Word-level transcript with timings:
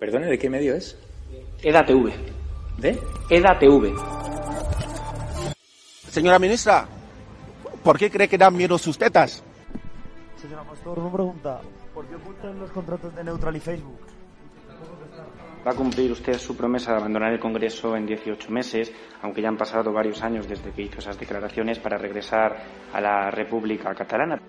Perdone, 0.00 0.28
¿de 0.28 0.38
qué 0.38 0.48
medio 0.48 0.74
es? 0.74 0.98
EDATV. 1.62 2.10
¿De? 2.78 2.98
EDATV. 3.28 3.94
Señora 6.08 6.38
ministra, 6.38 6.86
¿por 7.84 7.98
qué 7.98 8.10
cree 8.10 8.26
que 8.26 8.38
dan 8.38 8.56
miedo 8.56 8.78
sus 8.78 8.96
tetas? 8.96 9.44
Señora 10.36 10.64
Pastor, 10.64 10.98
una 11.00 11.12
pregunta. 11.12 11.60
¿Por 11.92 12.06
qué 12.06 12.14
ocultan 12.14 12.58
los 12.58 12.70
contratos 12.70 13.14
de 13.14 13.24
Neutral 13.24 13.54
y 13.56 13.60
Facebook? 13.60 14.00
Va 15.66 15.72
a 15.72 15.74
cumplir 15.74 16.10
usted 16.12 16.38
su 16.38 16.56
promesa 16.56 16.92
de 16.92 16.96
abandonar 16.96 17.34
el 17.34 17.38
Congreso 17.38 17.94
en 17.94 18.06
18 18.06 18.50
meses, 18.50 18.90
aunque 19.20 19.42
ya 19.42 19.48
han 19.48 19.58
pasado 19.58 19.92
varios 19.92 20.22
años 20.22 20.48
desde 20.48 20.70
que 20.70 20.80
hizo 20.80 21.00
esas 21.00 21.20
declaraciones 21.20 21.78
para 21.78 21.98
regresar 21.98 22.56
a 22.94 23.00
la 23.02 23.30
República 23.30 23.94
Catalana. 23.94 24.40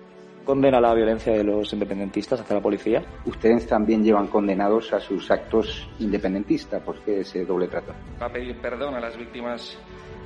¿Condena 0.44 0.80
la 0.80 0.92
violencia 0.92 1.32
de 1.32 1.44
los 1.44 1.72
independentistas 1.72 2.40
hacia 2.40 2.56
la 2.56 2.62
policía? 2.62 3.02
Ustedes 3.26 3.66
también 3.66 4.02
llevan 4.02 4.26
condenados 4.26 4.92
a 4.92 4.98
sus 4.98 5.30
actos 5.30 5.88
independentistas. 6.00 6.82
¿Por 6.82 6.98
qué 7.00 7.20
ese 7.20 7.44
doble 7.44 7.68
trato? 7.68 7.92
Va 8.20 8.26
a 8.26 8.32
pedir 8.32 8.56
perdón 8.60 8.94
a 8.94 9.00
las 9.00 9.16
víctimas 9.16 9.78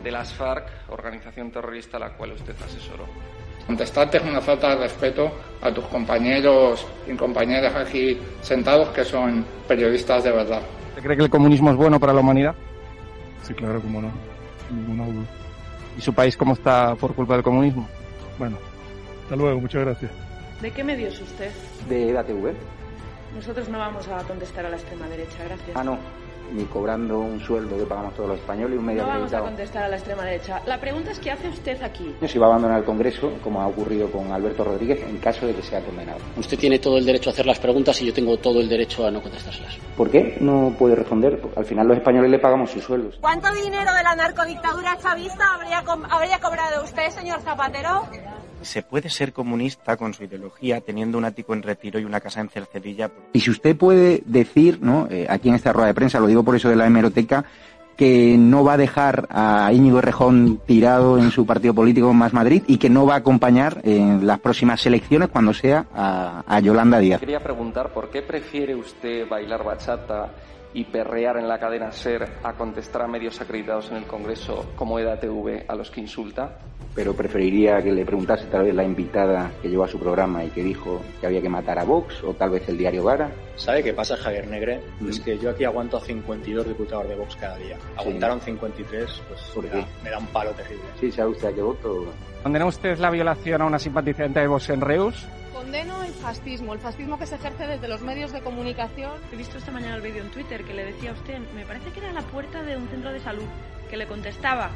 de 0.02 0.10
las 0.10 0.32
FARC, 0.32 0.68
organización 0.88 1.50
terrorista 1.50 1.98
a 1.98 2.00
la 2.00 2.16
cual 2.16 2.32
usted 2.32 2.54
asesoró. 2.64 3.04
Contestarte 3.66 4.16
es 4.18 4.24
una 4.24 4.40
falta 4.40 4.70
de 4.70 4.76
respeto 4.76 5.30
a 5.60 5.72
tus 5.72 5.84
compañeros 5.86 6.86
y 7.06 7.14
compañeras 7.14 7.74
aquí 7.74 8.16
sentados 8.40 8.88
que 8.90 9.04
son 9.04 9.44
periodistas 9.68 10.24
de 10.24 10.30
verdad. 10.30 10.62
¿Usted 10.90 11.02
cree 11.02 11.16
que 11.16 11.24
el 11.24 11.30
comunismo 11.30 11.70
es 11.70 11.76
bueno 11.76 12.00
para 12.00 12.14
la 12.14 12.20
humanidad? 12.20 12.54
Sí, 13.42 13.52
claro, 13.52 13.80
cómo 13.82 14.00
no. 14.00 14.10
Ninguna 14.70 15.06
duda. 15.06 15.26
¿Y 15.98 16.00
su 16.00 16.14
país 16.14 16.36
cómo 16.36 16.54
está 16.54 16.94
por 16.94 17.14
culpa 17.14 17.34
del 17.34 17.42
comunismo? 17.42 17.86
Bueno, 18.38 18.56
hasta 19.26 19.36
luego, 19.36 19.60
muchas 19.60 19.82
gracias. 19.84 20.10
¿De 20.62 20.70
qué 20.70 20.82
medio 20.84 21.08
es 21.08 21.20
usted? 21.20 21.50
De 21.88 22.10
EDATV. 22.10 22.54
Nosotros 23.34 23.68
no 23.68 23.78
vamos 23.78 24.06
a 24.08 24.18
contestar 24.22 24.64
a 24.66 24.70
la 24.70 24.76
extrema 24.76 25.06
derecha, 25.08 25.36
gracias. 25.44 25.70
Ah, 25.76 25.84
no. 25.84 25.98
Ni 26.52 26.62
cobrando 26.66 27.18
un 27.18 27.40
sueldo 27.40 27.76
que 27.76 27.82
pagamos 27.84 28.14
todos 28.14 28.28
los 28.28 28.38
españoles 28.38 28.76
y 28.76 28.78
un 28.78 28.86
medio 28.86 29.02
No 29.02 29.08
vamos 29.08 29.22
a 29.32 29.38
acreditado. 29.38 29.44
contestar 29.46 29.82
a 29.82 29.88
la 29.88 29.96
extrema 29.96 30.22
derecha. 30.24 30.62
La 30.64 30.78
pregunta 30.80 31.10
es 31.10 31.18
¿qué 31.18 31.32
hace 31.32 31.48
usted 31.48 31.82
aquí? 31.82 32.14
Si 32.28 32.38
va 32.38 32.46
a 32.46 32.48
abandonar 32.50 32.78
el 32.78 32.84
Congreso, 32.84 33.32
como 33.42 33.60
ha 33.60 33.66
ocurrido 33.66 34.08
con 34.12 34.30
Alberto 34.30 34.62
Rodríguez, 34.62 35.02
en 35.02 35.18
caso 35.18 35.44
de 35.44 35.54
que 35.54 35.62
sea 35.62 35.80
condenado. 35.80 36.18
Usted 36.36 36.56
tiene 36.56 36.78
todo 36.78 36.98
el 36.98 37.04
derecho 37.04 37.30
a 37.30 37.32
hacer 37.32 37.46
las 37.46 37.58
preguntas 37.58 38.00
y 38.00 38.06
yo 38.06 38.14
tengo 38.14 38.36
todo 38.36 38.60
el 38.60 38.68
derecho 38.68 39.04
a 39.04 39.10
no 39.10 39.20
contestárselas. 39.20 39.76
¿Por 39.96 40.08
qué 40.08 40.36
no 40.40 40.72
puede 40.78 40.94
responder? 40.94 41.42
Al 41.56 41.64
final 41.64 41.88
los 41.88 41.96
españoles 41.98 42.30
le 42.30 42.38
pagamos 42.38 42.70
sus 42.70 42.84
sueldos. 42.84 43.16
¿Cuánto 43.20 43.52
dinero 43.52 43.92
de 43.92 44.02
la 44.04 44.14
narcodictadura 44.14 44.96
chavista 45.02 45.52
habría, 45.52 45.82
com- 45.82 46.04
habría 46.08 46.38
cobrado 46.38 46.84
usted, 46.84 47.10
señor 47.10 47.40
Zapatero? 47.40 48.06
¿Se 48.66 48.82
puede 48.82 49.08
ser 49.10 49.32
comunista 49.32 49.96
con 49.96 50.12
su 50.12 50.24
ideología 50.24 50.80
teniendo 50.80 51.18
un 51.18 51.24
ático 51.24 51.54
en 51.54 51.62
retiro 51.62 52.00
y 52.00 52.04
una 52.04 52.20
casa 52.20 52.40
en 52.40 52.48
Cercedilla? 52.48 53.12
Y 53.32 53.40
si 53.40 53.50
usted 53.50 53.76
puede 53.76 54.22
decir, 54.26 54.80
¿no? 54.82 55.06
Eh, 55.08 55.26
aquí 55.30 55.48
en 55.48 55.54
esta 55.54 55.72
rueda 55.72 55.86
de 55.86 55.94
prensa, 55.94 56.18
lo 56.18 56.26
digo 56.26 56.42
por 56.42 56.56
eso 56.56 56.68
de 56.68 56.74
la 56.74 56.84
hemeroteca, 56.84 57.44
que 57.96 58.36
no 58.36 58.64
va 58.64 58.72
a 58.72 58.76
dejar 58.76 59.28
a 59.30 59.72
Íñigo 59.72 60.00
Errejón 60.00 60.60
tirado 60.66 61.16
en 61.16 61.30
su 61.30 61.46
partido 61.46 61.74
político 61.74 62.12
Más 62.12 62.32
Madrid 62.32 62.64
y 62.66 62.78
que 62.78 62.90
no 62.90 63.06
va 63.06 63.14
a 63.14 63.18
acompañar 63.18 63.80
en 63.84 64.26
las 64.26 64.40
próximas 64.40 64.84
elecciones 64.84 65.28
cuando 65.28 65.54
sea 65.54 65.86
a, 65.94 66.42
a 66.46 66.60
Yolanda 66.60 66.98
Díaz. 66.98 67.20
Quería 67.20 67.40
preguntar 67.40 67.94
por 67.94 68.10
qué 68.10 68.22
prefiere 68.22 68.74
usted 68.74 69.28
bailar 69.28 69.64
bachata 69.64 70.30
y 70.76 70.84
perrear 70.84 71.38
en 71.38 71.48
la 71.48 71.58
cadena 71.58 71.90
SER 71.90 72.28
a 72.42 72.52
contestar 72.52 73.00
a 73.00 73.06
medios 73.08 73.40
acreditados 73.40 73.90
en 73.90 73.96
el 73.96 74.04
Congreso 74.04 74.72
como 74.76 74.98
EDATV 74.98 75.64
a 75.66 75.74
los 75.74 75.90
que 75.90 76.02
insulta. 76.02 76.58
Pero 76.94 77.14
preferiría 77.14 77.80
que 77.82 77.92
le 77.92 78.04
preguntase 78.04 78.44
tal 78.46 78.64
vez 78.64 78.74
la 78.74 78.84
invitada 78.84 79.50
que 79.62 79.70
llevó 79.70 79.84
a 79.84 79.88
su 79.88 79.98
programa 79.98 80.44
y 80.44 80.48
que 80.50 80.62
dijo 80.62 81.00
que 81.18 81.26
había 81.26 81.40
que 81.40 81.48
matar 81.48 81.78
a 81.78 81.84
Vox 81.84 82.22
o 82.22 82.34
tal 82.34 82.50
vez 82.50 82.68
el 82.68 82.76
diario 82.76 83.04
Gara. 83.04 83.30
¿Sabe 83.56 83.82
qué 83.82 83.94
pasa, 83.94 84.18
Javier 84.18 84.48
Negre? 84.48 84.82
Mm. 85.00 85.08
Es 85.08 85.20
que 85.20 85.38
yo 85.38 85.48
aquí 85.48 85.64
aguanto 85.64 85.96
a 85.96 86.00
52 86.00 86.68
diputados 86.68 87.08
de 87.08 87.14
Vox 87.16 87.36
cada 87.36 87.56
día. 87.56 87.78
Aguantaron 87.96 88.38
53, 88.42 89.22
pues 89.28 89.40
¿Por 89.54 89.64
me, 89.64 89.70
qué? 89.70 89.76
da, 89.78 89.86
me 90.04 90.10
da 90.10 90.18
un 90.18 90.26
palo 90.26 90.50
terrible. 90.50 90.84
Sí, 91.00 91.10
¿sabe 91.10 91.30
usted 91.30 91.48
a 91.48 91.52
qué 91.54 91.62
voto? 91.62 92.04
¿Condena 92.42 92.66
usted 92.66 92.98
la 92.98 93.10
violación 93.10 93.62
a 93.62 93.64
una 93.64 93.78
simpatizante 93.78 94.40
de 94.40 94.46
Vox 94.46 94.68
en 94.68 94.82
Reus? 94.82 95.26
Condeno 95.56 96.02
el 96.04 96.12
fascismo, 96.12 96.74
el 96.74 96.80
fascismo 96.80 97.18
que 97.18 97.24
se 97.24 97.36
ejerce 97.36 97.66
desde 97.66 97.88
los 97.88 98.02
medios 98.02 98.30
de 98.30 98.42
comunicación. 98.42 99.12
He 99.32 99.36
visto 99.36 99.56
esta 99.56 99.70
mañana 99.72 99.96
el 99.96 100.02
vídeo 100.02 100.22
en 100.22 100.28
Twitter 100.30 100.62
que 100.64 100.74
le 100.74 100.84
decía 100.84 101.10
a 101.10 101.14
usted, 101.14 101.38
me 101.54 101.64
parece 101.64 101.90
que 101.92 102.00
era 102.00 102.10
a 102.10 102.12
la 102.12 102.20
puerta 102.20 102.62
de 102.62 102.76
un 102.76 102.86
centro 102.88 103.10
de 103.10 103.20
salud, 103.20 103.44
que 103.88 103.96
le 103.96 104.06
contestaba. 104.06 104.68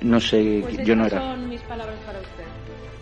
No 0.00 0.20
sé, 0.20 0.60
Pues 0.62 0.78
yo 0.86 0.94
no 0.94 1.06
era. 1.06 1.18
son 1.18 1.48
mis 1.48 1.60
palabras 1.62 1.96
para 2.06 2.20
usted. 2.20 2.44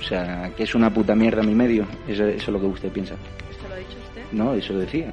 O 0.00 0.02
sea, 0.02 0.50
que 0.56 0.62
es 0.62 0.74
una 0.74 0.88
puta 0.92 1.14
mierda 1.14 1.42
mi 1.42 1.54
medio. 1.54 1.86
Eso, 2.08 2.24
eso 2.24 2.42
es 2.42 2.48
lo 2.48 2.58
que 2.58 2.66
usted 2.66 2.90
piensa. 2.90 3.14
¿Esto 3.50 3.68
lo 3.68 3.74
ha 3.74 3.78
dicho 3.78 3.98
usted? 4.08 4.22
No, 4.32 4.54
eso 4.54 4.78
decía. 4.78 5.12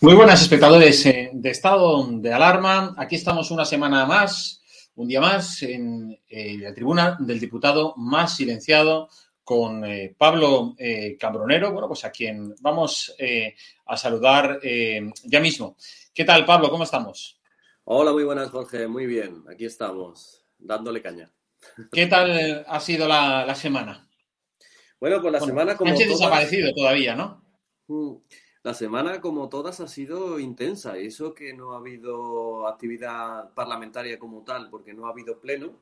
Muy 0.00 0.14
buenas 0.14 0.42
espectadores 0.42 1.04
eh, 1.06 1.30
de 1.32 1.50
estado 1.50 2.06
de 2.10 2.32
alarma. 2.32 2.94
Aquí 2.96 3.16
estamos 3.16 3.50
una 3.50 3.64
semana 3.64 4.04
más, 4.06 4.62
un 4.94 5.08
día 5.08 5.20
más, 5.20 5.62
en 5.62 6.18
eh, 6.28 6.58
la 6.58 6.74
tribuna 6.74 7.16
del 7.18 7.40
diputado 7.40 7.94
más 7.96 8.36
silenciado 8.36 9.08
con 9.42 9.84
eh, 9.84 10.14
Pablo 10.18 10.74
Cambronero, 11.20 11.70
bueno, 11.72 11.86
pues 11.86 12.04
a 12.04 12.10
quien 12.10 12.54
vamos 12.60 13.14
eh, 13.18 13.54
a 13.86 13.96
saludar 13.96 14.58
eh, 14.62 15.00
ya 15.24 15.40
mismo. 15.40 15.76
¿Qué 16.12 16.24
tal, 16.24 16.44
Pablo? 16.44 16.68
¿Cómo 16.68 16.84
estamos? 16.84 17.40
Hola, 17.84 18.12
muy 18.12 18.24
buenas, 18.24 18.50
Jorge. 18.50 18.88
Muy 18.88 19.06
bien, 19.06 19.44
aquí 19.48 19.64
estamos, 19.64 20.44
dándole 20.58 21.00
caña. 21.00 21.30
¿Qué 21.92 22.06
tal 22.06 22.64
ha 22.66 22.80
sido 22.80 23.06
la, 23.06 23.46
la 23.46 23.54
semana? 23.54 24.08
Bueno, 24.98 25.20
pues 25.20 25.32
la 25.32 25.38
Bueno, 25.38 25.52
semana 25.52 25.76
como 25.76 25.90
Sánchez 25.90 26.06
todas- 26.08 26.20
desaparecido 26.20 26.72
todavía, 26.74 27.14
¿no? 27.14 27.44
Mm, 27.86 28.14
La 28.66 28.74
semana, 28.74 29.20
como 29.20 29.48
todas, 29.48 29.78
ha 29.78 29.86
sido 29.86 30.40
intensa. 30.40 30.98
Eso 30.98 31.32
que 31.34 31.54
no 31.54 31.74
ha 31.74 31.76
habido 31.76 32.66
actividad 32.66 33.54
parlamentaria 33.54 34.18
como 34.18 34.42
tal, 34.42 34.70
porque 34.70 34.92
no 34.92 35.06
ha 35.06 35.10
habido 35.10 35.38
pleno, 35.38 35.78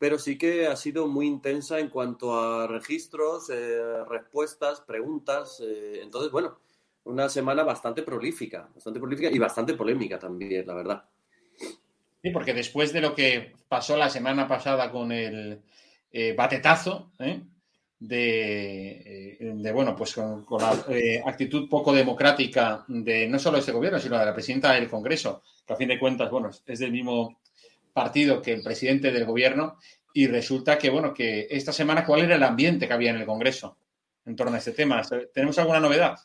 pero 0.00 0.18
sí 0.18 0.36
que 0.36 0.66
ha 0.66 0.74
sido 0.74 1.06
muy 1.06 1.28
intensa 1.28 1.78
en 1.78 1.90
cuanto 1.90 2.34
a 2.36 2.66
registros, 2.66 3.50
eh, 3.50 4.02
respuestas, 4.08 4.80
preguntas. 4.80 5.60
eh, 5.60 6.00
entonces, 6.02 6.32
bueno, 6.32 6.58
una 7.04 7.28
semana 7.28 7.62
bastante 7.62 8.02
prolífica, 8.02 8.68
bastante 8.74 8.98
prolífica 8.98 9.30
y 9.30 9.38
bastante 9.38 9.74
polémica 9.74 10.18
también, 10.18 10.66
la 10.66 10.74
verdad. 10.74 11.04
Sí, 12.20 12.30
porque 12.32 12.52
después 12.52 12.92
de 12.92 13.00
lo 13.00 13.14
que 13.14 13.54
pasó 13.68 13.96
la 13.96 14.10
semana 14.10 14.48
pasada 14.48 14.90
con 14.90 15.12
el 15.12 15.62
eh, 16.10 16.34
batetazo, 16.36 17.12
¿eh? 17.20 17.44
De, 18.00 19.36
eh, 19.40 19.52
de, 19.54 19.72
bueno, 19.72 19.96
pues 19.96 20.14
con, 20.14 20.44
la 20.60 20.84
eh, 20.88 21.22
actitud 21.24 21.68
poco 21.68 21.92
democrática 21.92 22.84
de 22.86 23.28
no 23.28 23.38
solo 23.38 23.58
este 23.58 23.72
gobierno, 23.72 23.98
sino 23.98 24.18
de 24.18 24.26
la 24.26 24.34
presidenta 24.34 24.72
del 24.72 24.88
Congreso, 24.88 25.42
que 25.66 25.72
a 25.72 25.76
fin 25.76 25.88
de 25.88 25.98
cuentas, 25.98 26.30
bueno, 26.30 26.50
es 26.66 26.78
del 26.78 26.92
mismo 26.92 27.40
partido 27.92 28.40
que 28.40 28.52
el 28.52 28.62
presidente 28.62 29.10
del 29.10 29.24
gobierno, 29.24 29.78
y 30.12 30.26
resulta 30.26 30.78
que, 30.78 30.90
bueno, 30.90 31.12
que 31.12 31.46
esta 31.50 31.72
semana, 31.72 32.04
¿cuál 32.04 32.22
era 32.22 32.36
el 32.36 32.42
ambiente 32.42 32.86
que 32.86 32.94
había 32.94 33.10
en 33.10 33.16
el 33.16 33.26
Congreso 33.26 33.76
en 34.24 34.36
torno 34.36 34.54
a 34.54 34.58
este 34.58 34.72
tema? 34.72 35.02
¿Tenemos 35.32 35.58
alguna 35.58 35.80
novedad? 35.80 36.16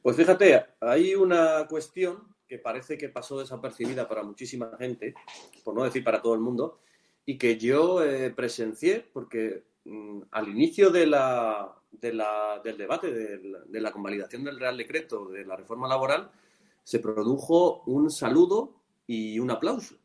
Pues 0.00 0.16
fíjate, 0.16 0.64
hay 0.80 1.14
una 1.14 1.66
cuestión 1.68 2.34
que 2.46 2.58
parece 2.58 2.98
que 2.98 3.08
pasó 3.08 3.40
desapercibida 3.40 4.08
para 4.08 4.22
muchísima 4.22 4.70
gente, 4.78 5.14
por 5.64 5.74
no 5.74 5.84
decir 5.84 6.04
para 6.04 6.20
todo 6.20 6.34
el 6.34 6.40
mundo, 6.40 6.80
y 7.24 7.38
que 7.38 7.56
yo 7.56 8.04
eh, 8.04 8.30
presencié 8.30 9.06
porque 9.12 9.62
al 10.30 10.48
inicio 10.48 10.90
del 10.90 11.10
debate 12.00 13.12
de 13.12 13.80
la 13.80 13.92
convalidación 13.92 14.44
del 14.44 14.60
Real 14.60 14.76
Decreto 14.76 15.26
de 15.26 15.44
la 15.44 15.56
reforma 15.56 15.88
laboral 15.88 16.30
se 16.84 16.98
produjo 16.98 17.82
un 17.86 18.10
saludo 18.10 18.74
y 19.06 19.38
un 19.38 19.50
aplauso 19.50 19.96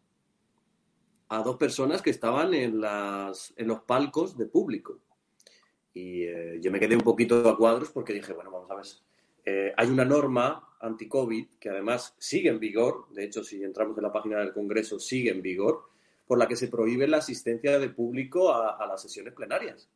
a 1.29 1.43
dos 1.43 1.57
personas 1.57 2.01
que 2.01 2.09
estaban 2.09 2.53
en 2.53 2.79
los 2.79 3.81
palcos 3.85 4.37
de 4.37 4.45
público. 4.45 4.99
Y 5.93 6.23
eh, 6.23 6.59
yo 6.61 6.71
me 6.71 6.79
quedé 6.79 6.95
un 6.95 7.01
poquito 7.01 7.47
a 7.49 7.57
cuadros 7.57 7.89
porque 7.89 8.13
dije, 8.13 8.33
bueno, 8.33 8.51
vamos 8.51 8.69
a 8.71 8.75
ver, 8.75 8.85
eh, 9.45 9.73
hay 9.75 9.89
una 9.89 10.05
norma 10.05 10.75
anti-COVID 10.79 11.47
que 11.59 11.69
además 11.69 12.15
sigue 12.19 12.49
en 12.49 12.59
vigor, 12.59 13.07
de 13.09 13.25
hecho, 13.25 13.43
si 13.43 13.63
entramos 13.63 13.97
en 13.97 14.03
la 14.03 14.11
página 14.11 14.39
del 14.39 14.53
Congreso, 14.53 14.99
sigue 14.99 15.31
en 15.31 15.41
vigor, 15.41 15.89
por 16.27 16.37
la 16.37 16.47
que 16.47 16.55
se 16.55 16.67
prohíbe 16.67 17.07
la 17.07 17.17
asistencia 17.17 17.79
de 17.79 17.89
público 17.89 18.53
a, 18.53 18.85
las 18.85 19.01
sesiones 19.01 19.33
plenarias, 19.33 19.89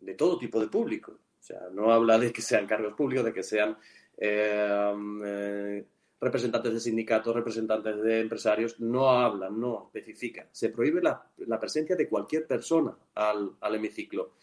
de 0.00 0.14
todo 0.14 0.38
tipo 0.38 0.60
de 0.60 0.68
público. 0.68 1.12
O 1.12 1.42
sea, 1.42 1.68
no 1.72 1.92
habla 1.92 2.18
de 2.18 2.32
que 2.32 2.42
sean 2.42 2.66
cargos 2.66 2.94
públicos, 2.94 3.24
de 3.24 3.32
que 3.32 3.42
sean 3.42 3.76
eh, 4.16 4.94
eh, 5.24 5.84
representantes 6.20 6.72
de 6.72 6.80
sindicatos, 6.80 7.34
representantes 7.34 8.00
de 8.02 8.20
empresarios, 8.20 8.78
no 8.78 9.10
habla, 9.10 9.50
no 9.50 9.86
especifica. 9.86 10.48
Se 10.52 10.68
prohíbe 10.68 11.02
la, 11.02 11.60
presencia 11.60 11.96
de 11.96 12.08
cualquier 12.08 12.46
persona 12.46 12.96
al, 13.14 13.56
al 13.60 13.74
hemiciclo. 13.74 14.34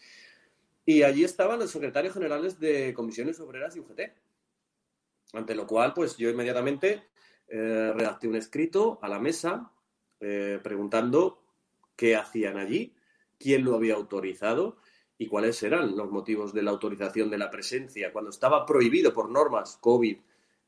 Y 0.84 1.02
allí 1.02 1.24
estaban 1.24 1.58
los 1.58 1.70
secretarios 1.70 2.14
generales 2.14 2.60
de 2.60 2.92
comisiones 2.94 3.40
obreras 3.40 3.74
y 3.74 3.80
UGT. 3.80 4.00
Ante 5.32 5.54
lo 5.54 5.66
cual, 5.66 5.92
pues 5.94 6.16
yo 6.16 6.30
inmediatamente 6.30 7.02
eh, 7.48 7.92
redacté 7.94 8.28
un 8.28 8.36
escrito 8.36 8.98
a 9.02 9.08
la 9.08 9.18
mesa 9.18 9.70
eh, 10.20 10.60
preguntando 10.62 11.42
qué 11.96 12.16
hacían 12.16 12.56
allí, 12.56 12.94
quién 13.38 13.64
lo 13.64 13.74
había 13.74 13.94
autorizado 13.94 14.76
y 15.18 15.26
cuáles 15.26 15.62
eran 15.62 15.96
los 15.96 16.10
motivos 16.10 16.52
de 16.52 16.62
la 16.62 16.70
autorización 16.70 17.30
de 17.30 17.38
la 17.38 17.50
presencia 17.50 18.12
cuando 18.12 18.30
estaba 18.30 18.66
prohibido 18.66 19.12
por 19.12 19.30
normas 19.30 19.78
COVID 19.80 20.16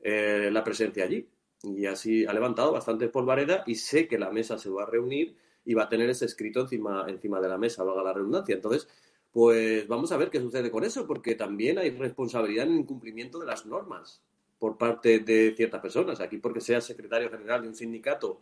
eh, 0.01 0.49
la 0.51 0.63
presencia 0.63 1.03
allí. 1.03 1.27
Y 1.61 1.85
así 1.85 2.25
ha 2.25 2.33
levantado 2.33 2.71
bastante 2.71 3.09
polvareda 3.09 3.63
y 3.67 3.75
sé 3.75 4.07
que 4.07 4.17
la 4.17 4.31
mesa 4.31 4.57
se 4.57 4.69
va 4.69 4.83
a 4.83 4.85
reunir 4.85 5.35
y 5.65 5.73
va 5.73 5.83
a 5.83 5.89
tener 5.89 6.09
ese 6.09 6.25
escrito 6.25 6.61
encima, 6.61 7.05
encima 7.07 7.41
de 7.41 7.49
la 7.49 7.57
mesa, 7.57 7.83
valga 7.83 8.01
la 8.01 8.13
redundancia. 8.13 8.55
Entonces, 8.55 8.87
pues 9.31 9.87
vamos 9.87 10.11
a 10.11 10.17
ver 10.17 10.29
qué 10.29 10.39
sucede 10.39 10.71
con 10.71 10.83
eso, 10.83 11.05
porque 11.05 11.35
también 11.35 11.77
hay 11.77 11.91
responsabilidad 11.91 12.65
en 12.65 12.73
el 12.73 12.79
incumplimiento 12.79 13.39
de 13.39 13.45
las 13.45 13.65
normas 13.65 14.21
por 14.57 14.77
parte 14.77 15.19
de 15.19 15.53
ciertas 15.55 15.81
personas. 15.81 16.21
Aquí 16.21 16.37
porque 16.37 16.61
sea 16.61 16.81
secretario 16.81 17.29
general 17.29 17.61
de 17.61 17.67
un 17.67 17.75
sindicato 17.75 18.39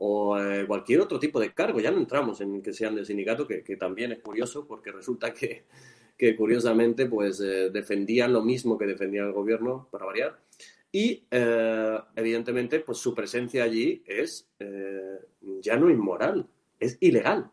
o 0.00 0.38
eh, 0.38 0.64
cualquier 0.66 1.00
otro 1.00 1.18
tipo 1.18 1.40
de 1.40 1.52
cargo, 1.52 1.80
ya 1.80 1.90
no 1.90 1.98
entramos 1.98 2.40
en 2.40 2.62
que 2.62 2.72
sean 2.72 2.94
del 2.94 3.04
sindicato, 3.04 3.46
que, 3.46 3.76
también 3.76 4.12
es 4.12 4.20
curioso 4.20 4.64
porque 4.64 4.92
resulta 4.92 5.34
que, 5.34 5.64
que 6.16 6.36
curiosamente 6.36 7.06
pues 7.06 7.40
eh, 7.40 7.70
defendían 7.70 8.32
lo 8.32 8.42
mismo 8.42 8.78
que 8.78 8.86
defendía 8.86 9.22
el 9.22 9.32
gobierno, 9.32 9.88
para 9.90 10.06
variar. 10.06 10.38
Y 10.92 11.24
eh, 11.30 11.98
evidentemente 12.14 12.78
pues 12.80 12.98
su 12.98 13.12
presencia 13.12 13.64
allí 13.64 14.02
es 14.06 14.48
ya 15.60 15.76
no 15.76 15.90
inmoral, 15.90 16.48
es 16.78 16.96
ilegal 17.00 17.50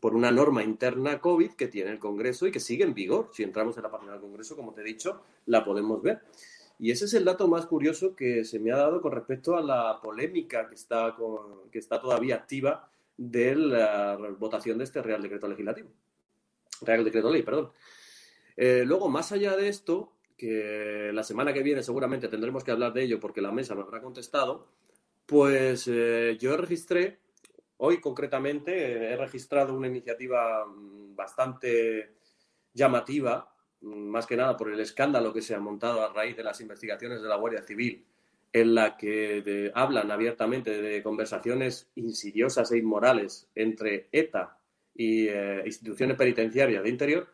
por 0.00 0.14
una 0.14 0.30
norma 0.30 0.62
interna 0.62 1.20
COVID 1.20 1.52
que 1.52 1.66
tiene 1.66 1.90
el 1.90 1.98
Congreso 1.98 2.46
y 2.46 2.52
que 2.52 2.60
sigue 2.60 2.84
en 2.84 2.94
vigor. 2.94 3.30
Si 3.32 3.42
entramos 3.42 3.76
en 3.76 3.82
la 3.82 3.90
página 3.90 4.12
del 4.12 4.20
Congreso, 4.20 4.54
como 4.54 4.72
te 4.72 4.82
he 4.82 4.84
dicho, 4.84 5.22
la 5.46 5.64
podemos 5.64 6.00
ver. 6.02 6.22
Y 6.78 6.90
ese 6.90 7.06
es 7.06 7.14
el 7.14 7.24
dato 7.24 7.48
más 7.48 7.66
curioso 7.66 8.14
que 8.14 8.44
se 8.44 8.58
me 8.58 8.72
ha 8.72 8.76
dado 8.76 9.00
con 9.00 9.12
respecto 9.12 9.56
a 9.56 9.62
la 9.62 10.00
polémica 10.02 10.68
que 10.68 10.74
está, 10.74 11.16
que 11.72 11.78
está 11.78 12.00
todavía 12.00 12.36
activa 12.36 12.90
de 13.16 13.56
la 13.56 14.16
votación 14.38 14.78
de 14.78 14.84
este 14.84 15.02
Real 15.02 15.22
Decreto 15.22 15.48
Legislativo. 15.48 15.88
Real 16.82 17.04
Decreto 17.04 17.30
Ley, 17.30 17.42
perdón. 17.42 17.70
Eh, 18.56 18.84
luego, 18.86 19.08
más 19.08 19.32
allá 19.32 19.56
de 19.56 19.68
esto, 19.68 20.12
que 20.36 21.10
la 21.14 21.22
semana 21.22 21.52
que 21.52 21.62
viene 21.62 21.82
seguramente 21.82 22.28
tendremos 22.28 22.62
que 22.62 22.70
hablar 22.70 22.92
de 22.92 23.04
ello 23.04 23.20
porque 23.20 23.40
la 23.40 23.52
mesa 23.52 23.74
me 23.74 23.82
habrá 23.82 24.02
contestado, 24.02 24.66
pues 25.26 25.88
eh, 25.88 26.36
yo 26.38 26.56
registré 26.56 27.18
Hoy, 27.78 28.00
concretamente, 28.00 29.12
he 29.12 29.16
registrado 29.16 29.74
una 29.74 29.88
iniciativa 29.88 30.64
mm, 30.64 31.14
bastante 31.14 32.14
llamativa, 32.72 33.54
más 33.86 34.26
que 34.26 34.36
nada 34.36 34.56
por 34.56 34.70
el 34.70 34.80
escándalo 34.80 35.32
que 35.32 35.42
se 35.42 35.54
ha 35.54 35.60
montado 35.60 36.02
a 36.02 36.12
raíz 36.12 36.36
de 36.36 36.44
las 36.44 36.60
investigaciones 36.60 37.22
de 37.22 37.28
la 37.28 37.36
Guardia 37.36 37.62
Civil, 37.62 38.04
en 38.52 38.74
la 38.74 38.96
que 38.96 39.70
hablan 39.74 40.10
abiertamente 40.10 40.80
de 40.80 41.02
conversaciones 41.02 41.88
insidiosas 41.94 42.72
e 42.72 42.78
inmorales 42.78 43.48
entre 43.54 44.08
ETA 44.12 44.58
y 44.94 45.28
eh, 45.28 45.62
instituciones 45.66 46.16
penitenciarias 46.16 46.82
de 46.82 46.88
interior. 46.88 47.28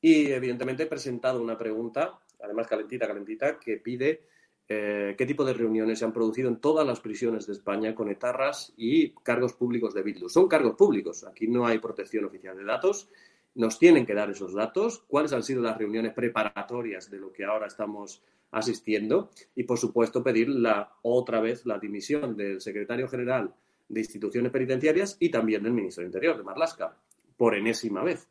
Y, 0.00 0.30
evidentemente, 0.30 0.84
he 0.84 0.86
presentado 0.86 1.42
una 1.42 1.56
pregunta, 1.56 2.18
además 2.40 2.66
calentita, 2.66 3.06
calentita, 3.06 3.58
que 3.58 3.78
pide 3.78 4.22
eh, 4.68 5.14
qué 5.16 5.26
tipo 5.26 5.44
de 5.44 5.54
reuniones 5.54 5.98
se 5.98 6.04
han 6.04 6.12
producido 6.12 6.48
en 6.48 6.60
todas 6.60 6.86
las 6.86 7.00
prisiones 7.00 7.46
de 7.46 7.54
España 7.54 7.94
con 7.94 8.10
etarras 8.10 8.74
y 8.76 9.10
cargos 9.22 9.54
públicos 9.54 9.94
de 9.94 10.02
Bildu. 10.02 10.28
Son 10.28 10.46
cargos 10.46 10.76
públicos, 10.76 11.24
aquí 11.24 11.48
no 11.48 11.66
hay 11.66 11.78
protección 11.78 12.26
oficial 12.26 12.56
de 12.56 12.64
datos, 12.64 13.08
nos 13.54 13.78
tienen 13.78 14.06
que 14.06 14.14
dar 14.14 14.30
esos 14.30 14.54
datos, 14.54 15.04
cuáles 15.08 15.32
han 15.32 15.42
sido 15.42 15.62
las 15.62 15.76
reuniones 15.76 16.14
preparatorias 16.14 17.10
de 17.10 17.18
lo 17.18 17.32
que 17.32 17.44
ahora 17.44 17.66
estamos 17.66 18.22
asistiendo 18.50 19.30
y, 19.54 19.64
por 19.64 19.78
supuesto, 19.78 20.22
pedir 20.22 20.48
la, 20.48 20.92
otra 21.02 21.40
vez 21.40 21.66
la 21.66 21.78
dimisión 21.78 22.36
del 22.36 22.60
secretario 22.60 23.08
general 23.08 23.54
de 23.88 24.00
instituciones 24.00 24.52
penitenciarias 24.52 25.16
y 25.18 25.30
también 25.30 25.62
del 25.62 25.72
ministro 25.72 26.02
de 26.02 26.08
Interior, 26.08 26.36
de 26.36 26.44
Marlasca, 26.44 26.96
por 27.36 27.54
enésima 27.54 28.02
vez. 28.02 28.28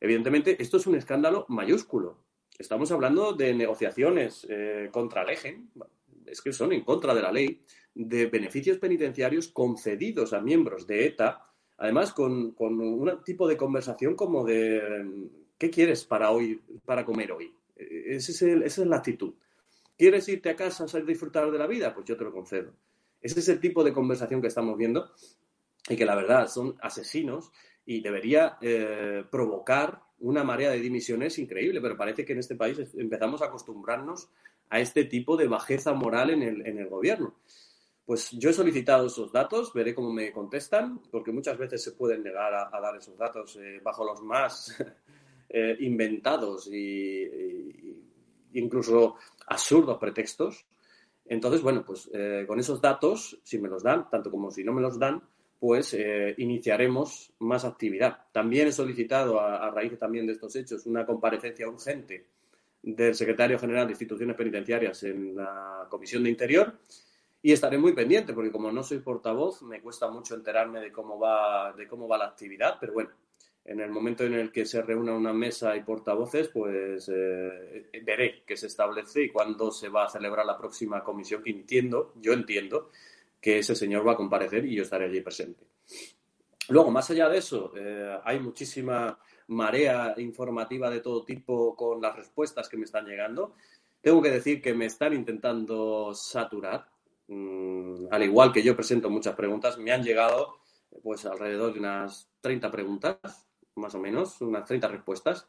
Evidentemente, 0.00 0.60
esto 0.60 0.76
es 0.76 0.86
un 0.86 0.96
escándalo 0.96 1.46
mayúsculo 1.48 2.18
Estamos 2.60 2.92
hablando 2.92 3.32
de 3.32 3.54
negociaciones 3.54 4.46
eh, 4.50 4.90
contra 4.92 5.22
eje, 5.32 5.62
es 6.26 6.42
que 6.42 6.52
son 6.52 6.74
en 6.74 6.82
contra 6.82 7.14
de 7.14 7.22
la 7.22 7.32
ley, 7.32 7.62
de 7.94 8.26
beneficios 8.26 8.76
penitenciarios 8.76 9.48
concedidos 9.48 10.34
a 10.34 10.42
miembros 10.42 10.86
de 10.86 11.06
ETA, 11.06 11.49
además 11.80 12.12
con, 12.12 12.54
un 12.58 13.24
tipo 13.24 13.48
de 13.48 13.56
conversación 13.56 14.14
como 14.14 14.44
de 14.44 15.28
¿qué 15.58 15.70
quieres 15.70 16.04
para 16.04 16.30
hoy, 16.30 16.60
para 16.84 17.04
comer 17.04 17.32
hoy? 17.32 17.52
esa 17.74 18.46
es 18.46 18.78
la 18.78 18.96
actitud. 18.96 19.32
¿Quieres 19.96 20.28
irte 20.28 20.50
a 20.50 20.56
casa 20.56 20.84
a 20.84 21.00
disfrutar 21.00 21.50
de 21.50 21.58
la 21.58 21.66
vida? 21.66 21.94
Pues 21.94 22.06
yo 22.06 22.16
te 22.16 22.24
lo 22.24 22.32
concedo. 22.32 22.72
Ese 23.20 23.40
es 23.40 23.48
el 23.48 23.60
tipo 23.60 23.82
de 23.82 23.92
conversación 23.92 24.42
que 24.42 24.48
estamos 24.48 24.76
viendo 24.76 25.10
y 25.88 25.96
que 25.96 26.04
la 26.04 26.14
verdad 26.14 26.48
son 26.48 26.76
asesinos 26.82 27.50
y 27.86 28.02
debería 28.02 28.58
eh, 28.60 29.24
provocar 29.30 30.02
una 30.18 30.44
marea 30.44 30.70
de 30.70 30.80
dimisiones 30.80 31.38
increíble, 31.38 31.80
pero 31.80 31.96
parece 31.96 32.26
que 32.26 32.34
en 32.34 32.40
este 32.40 32.56
país 32.56 32.78
empezamos 32.94 33.40
a 33.40 33.46
acostumbrarnos 33.46 34.28
a 34.68 34.80
este 34.80 35.04
tipo 35.04 35.38
de 35.38 35.48
bajeza 35.48 35.94
moral 35.94 36.30
en 36.30 36.42
el, 36.42 36.66
en 36.66 36.78
el 36.78 36.88
gobierno. 36.88 37.36
Pues 38.04 38.30
yo 38.32 38.50
he 38.50 38.52
solicitado 38.52 39.06
esos 39.06 39.30
datos, 39.30 39.72
veré 39.72 39.94
cómo 39.94 40.12
me 40.12 40.32
contestan, 40.32 41.00
porque 41.10 41.32
muchas 41.32 41.56
veces 41.56 41.82
se 41.82 41.92
pueden 41.92 42.22
negar 42.22 42.52
a, 42.54 42.80
dar 42.80 42.96
esos 42.96 43.16
datos 43.16 43.56
eh, 43.56 43.80
bajo 43.82 44.04
los 44.04 44.22
más 44.22 44.76
eh, 45.48 45.76
inventados 45.80 46.68
e 46.72 47.96
incluso 48.54 49.16
absurdos 49.46 49.98
pretextos. 49.98 50.66
Entonces, 51.26 51.62
bueno, 51.62 51.84
pues 51.84 52.10
eh, 52.12 52.44
con 52.48 52.58
esos 52.58 52.80
datos, 52.80 53.38
si 53.44 53.58
me 53.58 53.68
los 53.68 53.84
dan, 53.84 54.10
tanto 54.10 54.30
como 54.30 54.50
si 54.50 54.64
no 54.64 54.72
me 54.72 54.80
los 54.80 54.98
dan, 54.98 55.22
pues 55.60 55.94
iniciaremos 56.38 57.34
más 57.40 57.66
actividad. 57.66 58.24
También 58.32 58.68
he 58.68 58.72
solicitado, 58.72 59.38
a, 59.38 59.70
raíz 59.70 59.98
también 59.98 60.26
de 60.26 60.32
estos 60.32 60.56
hechos, 60.56 60.86
una 60.86 61.04
comparecencia 61.04 61.68
urgente 61.68 62.28
del 62.82 63.14
secretario 63.14 63.58
general 63.58 63.86
de 63.86 63.92
instituciones 63.92 64.36
penitenciarias 64.36 65.02
en 65.02 65.36
la 65.36 65.86
Comisión 65.90 66.24
de 66.24 66.30
Interior 66.30 66.78
y 67.42 67.52
estaré 67.52 67.78
muy 67.78 67.92
pendiente 67.92 68.32
porque 68.32 68.52
como 68.52 68.70
no 68.70 68.82
soy 68.82 68.98
portavoz 68.98 69.62
me 69.62 69.80
cuesta 69.80 70.10
mucho 70.10 70.34
enterarme 70.34 70.80
de 70.80 70.92
cómo 70.92 71.18
va 71.18 71.72
de 71.72 71.86
cómo 71.86 72.06
va 72.06 72.18
la 72.18 72.26
actividad, 72.26 72.76
pero 72.80 72.92
bueno, 72.92 73.10
en 73.64 73.80
el 73.80 73.90
momento 73.90 74.24
en 74.24 74.34
el 74.34 74.50
que 74.50 74.66
se 74.66 74.82
reúna 74.82 75.14
una 75.14 75.32
mesa 75.32 75.76
y 75.76 75.82
portavoces, 75.82 76.48
pues 76.48 77.10
eh, 77.14 77.90
veré 78.04 78.42
qué 78.46 78.56
se 78.56 78.66
establece 78.66 79.24
y 79.24 79.30
cuándo 79.30 79.70
se 79.70 79.88
va 79.88 80.06
a 80.06 80.10
celebrar 80.10 80.46
la 80.46 80.58
próxima 80.58 81.04
comisión 81.04 81.42
que 81.42 81.50
entiendo, 81.50 82.14
yo 82.16 82.32
entiendo 82.32 82.90
que 83.40 83.58
ese 83.58 83.74
señor 83.74 84.06
va 84.06 84.12
a 84.12 84.16
comparecer 84.16 84.64
y 84.64 84.74
yo 84.74 84.82
estaré 84.82 85.06
allí 85.06 85.20
presente. 85.20 85.64
Luego, 86.68 86.90
más 86.90 87.10
allá 87.10 87.28
de 87.28 87.38
eso, 87.38 87.72
eh, 87.76 88.18
hay 88.22 88.38
muchísima 88.38 89.18
marea 89.48 90.14
informativa 90.18 90.88
de 90.88 91.00
todo 91.00 91.24
tipo 91.24 91.74
con 91.74 92.00
las 92.00 92.14
respuestas 92.14 92.68
que 92.68 92.76
me 92.76 92.84
están 92.84 93.06
llegando. 93.06 93.54
Tengo 94.00 94.22
que 94.22 94.30
decir 94.30 94.62
que 94.62 94.74
me 94.74 94.86
están 94.86 95.12
intentando 95.12 96.14
saturar. 96.14 96.86
Mm, 97.30 98.08
al 98.10 98.24
igual 98.24 98.52
que 98.52 98.62
yo 98.62 98.74
presento 98.74 99.08
muchas 99.08 99.36
preguntas, 99.36 99.78
me 99.78 99.92
han 99.92 100.02
llegado 100.02 100.56
pues 101.04 101.24
alrededor 101.24 101.72
de 101.72 101.78
unas 101.78 102.28
30 102.40 102.72
preguntas, 102.72 103.18
más 103.76 103.94
o 103.94 104.00
menos, 104.00 104.40
unas 104.40 104.64
30 104.64 104.88
respuestas, 104.88 105.48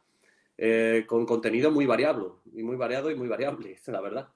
eh, 0.57 1.05
con 1.07 1.25
contenido 1.25 1.71
muy 1.71 1.87
variable, 1.87 2.27
y 2.53 2.61
muy 2.61 2.75
variado 2.75 3.09
y 3.09 3.15
muy 3.15 3.27
variable, 3.27 3.79
la 3.87 3.99
verdad. 3.99 4.29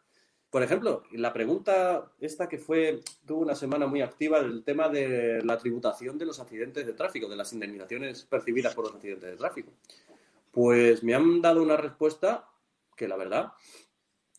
Por 0.50 0.64
ejemplo, 0.64 1.04
la 1.12 1.34
pregunta 1.34 2.12
esta 2.20 2.50
que 2.50 2.58
fue, 2.58 3.02
tuvo 3.28 3.42
una 3.42 3.54
semana 3.54 3.86
muy 3.86 4.02
activa, 4.02 4.42
del 4.42 4.64
tema 4.64 4.90
de 4.90 5.44
la 5.44 5.60
tributación 5.60 6.18
de 6.18 6.26
los 6.26 6.40
accidentes 6.40 6.86
de 6.86 6.94
tráfico, 6.94 7.30
de 7.30 7.36
las 7.36 7.54
indemnizaciones 7.54 8.24
percibidas 8.24 8.74
por 8.74 8.86
los 8.86 8.96
accidentes 8.96 9.30
de 9.30 9.38
tráfico. 9.38 9.72
Pues 10.52 11.04
me 11.04 11.14
han 11.14 11.42
dado 11.42 11.62
una 11.62 11.78
respuesta 11.78 12.50
que 12.96 13.08
la 13.08 13.18
verdad 13.18 13.52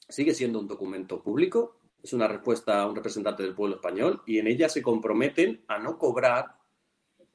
sigue 0.09 0.35
siendo 0.35 0.59
un 0.59 0.69
documento 0.69 1.23
público, 1.23 1.76
es 2.07 2.13
una 2.13 2.29
respuesta 2.29 2.81
a 2.81 2.87
un 2.87 2.95
representante 2.95 3.43
del 3.43 3.55
pueblo 3.55 3.77
español 3.77 4.23
y 4.27 4.39
en 4.39 4.47
ella 4.47 4.69
se 4.69 4.81
comprometen 4.81 5.65
a 5.67 5.79
no 5.79 5.99
cobrar 5.99 6.57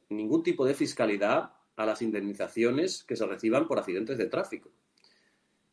ningún 0.10 0.44
tipo 0.44 0.66
de 0.66 0.74
fiscalidad 0.74 1.54
a 1.76 1.86
las 1.86 2.02
indemnizaciones 2.02 3.04
que 3.04 3.16
se 3.16 3.26
reciban 3.26 3.68
por 3.68 3.80
accidentes 3.80 4.18
de 4.18 4.28
tráfico. 4.28 4.72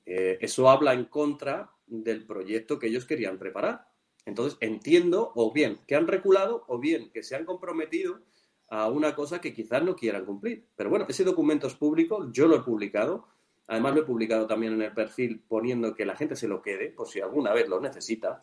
Eh, 0.05 0.38
eso 0.40 0.69
habla 0.69 0.95
en 0.95 1.05
contra 1.05 1.71
del 1.87 2.26
proyecto 2.26 2.78
que 2.78 2.88
ellos 2.88 3.05
querían 3.05 3.38
preparar. 3.38 3.88
Entonces, 4.26 4.59
entiendo 4.61 5.33
o 5.35 5.52
bien 5.52 5.78
que 5.87 5.95
han 5.95 6.09
reculado 6.09 6.64
o 6.67 6.78
bien 6.78 7.11
que 7.11 7.23
se 7.23 7.37
han 7.37 7.45
comprometido 7.45 8.21
a 8.69 8.88
una 8.88 9.14
cosa 9.14 9.40
que 9.40 9.55
quizás 9.55 9.83
no 9.83 9.95
quieran 9.95 10.25
cumplir. 10.25 10.67
Pero 10.75 10.90
bueno, 10.90 11.07
ese 11.09 11.25
documento 11.25 11.67
es 11.69 11.75
público, 11.75 12.31
yo 12.33 12.47
lo 12.49 12.57
he 12.57 12.62
publicado, 12.62 13.28
además 13.69 13.95
lo 13.95 14.00
he 14.00 14.05
publicado 14.05 14.47
también 14.47 14.75
en 14.75 14.83
el 14.83 14.93
perfil 14.93 15.43
poniendo 15.47 15.95
que 15.95 16.05
la 16.05 16.17
gente 16.17 16.37
se 16.37 16.49
lo 16.49 16.61
quede, 16.61 16.90
por 16.90 17.09
si 17.09 17.21
alguna 17.21 17.52
vez 17.52 17.69
lo 17.69 17.81
necesita. 17.81 18.40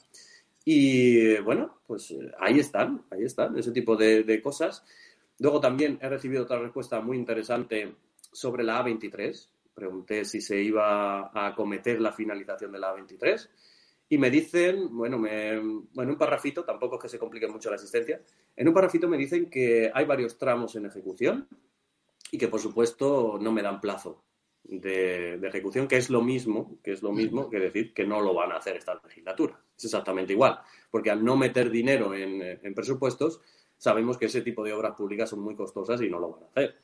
Y 0.65 1.37
bueno, 1.41 1.79
pues 1.85 2.13
ahí 2.39 2.59
están, 2.59 3.05
ahí 3.11 3.23
están, 3.23 3.57
ese 3.57 3.71
tipo 3.71 3.95
de, 3.95 4.23
de 4.23 4.41
cosas. 4.41 4.83
Luego 5.37 5.59
también 5.59 5.99
he 6.01 6.09
recibido 6.09 6.43
otra 6.43 6.59
respuesta 6.59 6.99
muy 7.01 7.17
interesante 7.17 7.95
sobre 8.31 8.63
la 8.63 8.83
A23, 8.83 9.47
pregunté 9.73 10.25
si 10.25 10.41
se 10.41 10.59
iba 10.59 11.27
a 11.27 11.47
acometer 11.47 12.01
la 12.01 12.11
finalización 12.11 12.71
de 12.71 12.79
la 12.79 12.95
A23 12.95 13.47
y 14.07 14.17
me 14.17 14.29
dicen, 14.29 14.95
bueno, 14.95 15.17
me, 15.17 15.59
bueno, 15.93 16.11
un 16.11 16.17
parrafito, 16.17 16.63
tampoco 16.63 16.95
es 16.95 17.01
que 17.03 17.09
se 17.09 17.19
complique 17.19 17.47
mucho 17.47 17.69
la 17.69 17.75
asistencia, 17.75 18.21
en 18.55 18.67
un 18.67 18.73
parrafito 18.73 19.07
me 19.07 19.17
dicen 19.17 19.49
que 19.49 19.91
hay 19.93 20.05
varios 20.05 20.37
tramos 20.37 20.75
en 20.75 20.85
ejecución 20.85 21.47
y 22.31 22.37
que 22.37 22.47
por 22.47 22.59
supuesto 22.59 23.37
no 23.39 23.51
me 23.51 23.61
dan 23.61 23.81
plazo 23.81 24.23
de, 24.63 25.37
de 25.37 25.47
ejecución, 25.47 25.87
que 25.87 25.97
es 25.97 26.09
lo 26.09 26.21
mismo, 26.21 26.79
que 26.83 26.91
es 26.91 27.03
lo 27.03 27.11
mismo 27.11 27.49
que 27.49 27.59
decir 27.59 27.93
que 27.93 28.05
no 28.05 28.21
lo 28.21 28.33
van 28.33 28.51
a 28.51 28.57
hacer 28.57 28.77
esta 28.77 28.99
legislatura. 29.03 29.59
Es 29.77 29.85
exactamente 29.85 30.33
igual, 30.33 30.59
porque 30.89 31.11
al 31.11 31.23
no 31.23 31.35
meter 31.35 31.69
dinero 31.69 32.13
en, 32.13 32.41
en 32.41 32.73
presupuestos, 32.73 33.41
sabemos 33.77 34.17
que 34.17 34.25
ese 34.27 34.41
tipo 34.41 34.63
de 34.63 34.73
obras 34.73 34.95
públicas 34.95 35.29
son 35.29 35.39
muy 35.41 35.55
costosas 35.55 36.01
y 36.01 36.09
no 36.09 36.19
lo 36.19 36.31
van 36.31 36.43
a 36.43 36.47
hacer. 36.47 36.75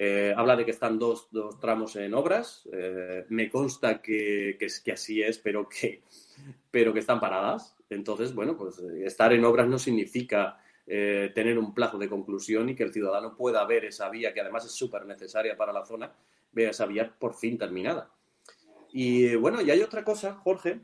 Eh, 0.00 0.32
habla 0.36 0.54
de 0.56 0.64
que 0.64 0.70
están 0.70 0.98
dos, 0.98 1.28
dos 1.30 1.58
tramos 1.58 1.96
en 1.96 2.14
obras. 2.14 2.68
Eh, 2.72 3.26
me 3.30 3.50
consta 3.50 4.00
que, 4.00 4.56
que, 4.58 4.92
así 4.92 5.20
es, 5.22 5.38
pero 5.38 5.68
que, 5.68 6.02
pero 6.70 6.92
que 6.92 7.00
están 7.00 7.20
paradas. 7.20 7.76
Entonces, 7.90 8.34
bueno, 8.34 8.56
pues 8.56 8.78
eh, 8.78 9.04
estar 9.04 9.32
en 9.32 9.44
obras 9.44 9.66
no 9.66 9.78
significa 9.78 10.62
eh, 10.86 11.32
tener 11.34 11.58
un 11.58 11.74
plazo 11.74 11.98
de 11.98 12.08
conclusión 12.08 12.68
y 12.68 12.76
que 12.76 12.84
el 12.84 12.92
ciudadano 12.92 13.36
pueda 13.36 13.64
ver 13.66 13.84
esa 13.84 14.08
vía, 14.08 14.32
que 14.32 14.40
además 14.40 14.64
es 14.64 14.72
súper 14.72 15.04
necesaria 15.04 15.56
para 15.56 15.72
la 15.72 15.84
zona, 15.84 16.12
vea 16.52 16.70
esa 16.70 16.86
vía 16.86 17.12
por 17.18 17.34
fin 17.34 17.58
terminada. 17.58 18.10
Y 18.92 19.34
bueno, 19.34 19.60
y 19.60 19.70
hay 19.70 19.82
otra 19.82 20.04
cosa, 20.04 20.34
Jorge, 20.36 20.80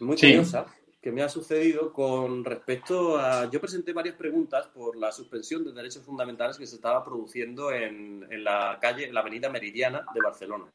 muy 0.00 0.16
Sí. 0.16 0.28
curiosa, 0.28 0.66
que 1.00 1.10
me 1.12 1.22
ha 1.22 1.28
sucedido 1.28 1.92
con 1.92 2.44
respecto 2.44 3.18
a... 3.18 3.50
Yo 3.50 3.60
presenté 3.60 3.92
varias 3.92 4.16
preguntas 4.16 4.66
por 4.66 4.96
la 4.96 5.10
suspensión 5.10 5.64
de 5.64 5.72
derechos 5.72 6.04
fundamentales 6.04 6.58
que 6.58 6.66
se 6.66 6.76
estaba 6.76 7.02
produciendo 7.02 7.72
en, 7.72 8.26
en 8.30 8.44
la 8.44 8.78
calle, 8.80 9.06
en 9.06 9.14
la 9.14 9.20
avenida 9.20 9.48
Meridiana 9.48 10.04
de 10.12 10.20
Barcelona. 10.20 10.66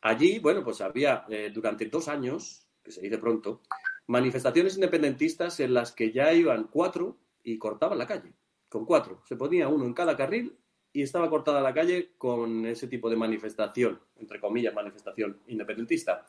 Allí, 0.00 0.38
bueno, 0.38 0.64
pues 0.64 0.80
había 0.80 1.24
eh, 1.28 1.50
durante 1.54 1.86
dos 1.86 2.08
años, 2.08 2.66
que 2.82 2.90
se 2.90 3.02
dice 3.02 3.18
pronto, 3.18 3.60
manifestaciones 4.06 4.74
independentistas 4.74 5.60
en 5.60 5.74
las 5.74 5.92
que 5.92 6.10
ya 6.10 6.32
iban 6.32 6.64
cuatro 6.64 7.18
y 7.44 7.58
cortaban 7.58 7.98
la 7.98 8.06
calle, 8.06 8.32
con 8.68 8.86
cuatro. 8.86 9.22
Se 9.26 9.36
ponía 9.36 9.68
uno 9.68 9.84
en 9.84 9.94
cada 9.94 10.16
carril 10.16 10.56
y 10.92 11.02
estaba 11.02 11.30
cortada 11.30 11.60
la 11.60 11.74
calle 11.74 12.12
con 12.18 12.66
ese 12.66 12.88
tipo 12.88 13.08
de 13.10 13.16
manifestación, 13.16 14.00
entre 14.16 14.40
comillas, 14.40 14.74
manifestación 14.74 15.38
independentista. 15.46 16.26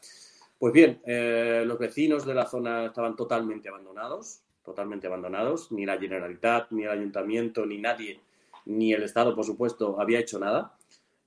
Pues 0.63 0.71
bien, 0.71 1.01
eh, 1.05 1.65
los 1.67 1.77
vecinos 1.77 2.25
de 2.25 2.33
la 2.33 2.45
zona 2.45 2.85
estaban 2.85 3.17
totalmente 3.17 3.67
abandonados, 3.67 4.43
totalmente 4.63 5.07
abandonados. 5.07 5.73
Ni 5.73 5.85
la 5.85 5.97
Generalitat, 5.97 6.71
ni 6.71 6.83
el 6.83 6.89
Ayuntamiento, 6.89 7.65
ni 7.65 7.79
nadie, 7.79 8.21
ni 8.67 8.93
el 8.93 9.03
Estado, 9.03 9.35
por 9.35 9.43
supuesto, 9.43 9.99
había 9.99 10.19
hecho 10.19 10.39
nada. 10.39 10.77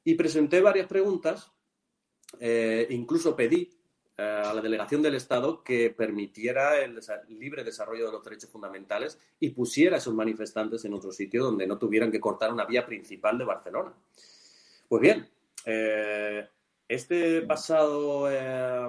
Y 0.04 0.14
presenté 0.14 0.62
varias 0.62 0.86
preguntas, 0.86 1.52
eh, 2.40 2.86
incluso 2.88 3.36
pedí 3.36 3.70
eh, 4.16 4.22
a 4.22 4.54
la 4.54 4.62
delegación 4.62 5.02
del 5.02 5.16
Estado 5.16 5.62
que 5.62 5.90
permitiera 5.90 6.80
el 6.82 6.98
libre 7.28 7.62
desarrollo 7.62 8.06
de 8.06 8.12
los 8.12 8.24
derechos 8.24 8.48
fundamentales 8.48 9.18
y 9.38 9.50
pusiera 9.50 9.96
a 9.96 9.98
esos 9.98 10.14
manifestantes 10.14 10.82
en 10.86 10.94
otro 10.94 11.12
sitio 11.12 11.44
donde 11.44 11.66
no 11.66 11.76
tuvieran 11.76 12.10
que 12.10 12.20
cortar 12.20 12.54
una 12.54 12.64
vía 12.64 12.86
principal 12.86 13.36
de 13.36 13.44
Barcelona. 13.44 13.92
Pues 14.88 15.02
bien, 15.02 15.28
este 16.88 17.42
pasado, 17.42 18.30
eh, 18.30 18.88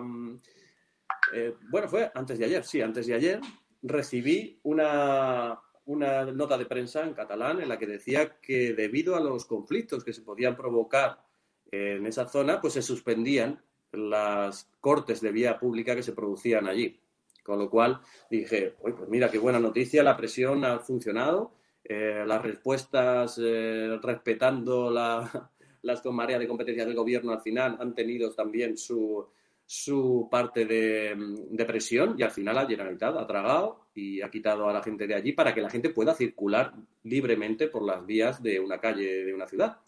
eh, 1.33 1.55
bueno, 1.69 1.87
fue 1.87 2.11
antes 2.13 2.39
de 2.39 2.45
ayer, 2.45 2.63
sí, 2.63 2.81
antes 2.81 3.07
de 3.07 3.15
ayer, 3.15 3.41
recibí 3.81 4.59
una, 4.63 5.59
una 5.85 6.25
nota 6.25 6.57
de 6.57 6.65
prensa 6.65 7.03
en 7.03 7.13
catalán 7.13 7.61
en 7.61 7.69
la 7.69 7.77
que 7.77 7.87
decía 7.87 8.39
que 8.41 8.73
debido 8.73 9.15
a 9.15 9.19
los 9.19 9.45
conflictos 9.45 10.03
que 10.03 10.13
se 10.13 10.21
podían 10.21 10.55
provocar 10.55 11.23
en 11.69 12.05
esa 12.05 12.27
zona, 12.27 12.61
pues 12.61 12.73
se 12.73 12.81
suspendían 12.81 13.61
las 13.91 14.69
cortes 14.79 15.21
de 15.21 15.31
vía 15.31 15.59
pública 15.59 15.95
que 15.95 16.03
se 16.03 16.13
producían 16.13 16.67
allí. 16.67 16.99
Con 17.43 17.59
lo 17.59 17.69
cual 17.69 18.01
dije, 18.29 18.75
"Uy, 18.81 18.93
pues 18.93 19.09
mira 19.09 19.31
qué 19.31 19.37
buena 19.37 19.59
noticia, 19.59 20.03
la 20.03 20.17
presión 20.17 20.65
ha 20.65 20.79
funcionado, 20.79 21.53
eh, 21.83 22.23
las 22.27 22.41
respuestas 22.41 23.39
eh, 23.41 23.97
respetando 24.01 24.91
la, 24.91 25.49
las 25.87 26.01
con 26.01 26.15
marea 26.15 26.37
de 26.37 26.47
competencias 26.47 26.85
del 26.85 26.95
gobierno 26.95 27.31
al 27.31 27.41
final 27.41 27.77
han 27.79 27.95
tenido 27.95 28.33
también 28.33 28.77
su, 28.77 29.25
su 29.65 30.29
parte 30.31 30.65
de, 30.65 31.65
presión 31.65 32.15
y 32.17 32.23
al 32.23 32.31
final 32.31 32.55
la 32.55 32.65
Generalitat 32.65 33.17
ha 33.17 33.27
tragado 33.27 33.87
y 33.93 34.21
ha 34.21 34.29
quitado 34.29 34.69
a 34.69 34.73
la 34.73 34.81
gente 34.81 35.07
de 35.07 35.15
allí 35.15 35.33
para 35.33 35.53
que 35.53 35.61
la 35.61 35.69
gente 35.69 35.89
pueda 35.89 36.13
circular 36.13 36.73
libremente 37.03 37.67
por 37.67 37.83
las 37.83 38.05
vías 38.05 38.41
de 38.41 38.59
una 38.59 38.79
calle 38.79 39.25
de 39.25 39.33
una 39.33 39.45
ciudad. 39.45 39.79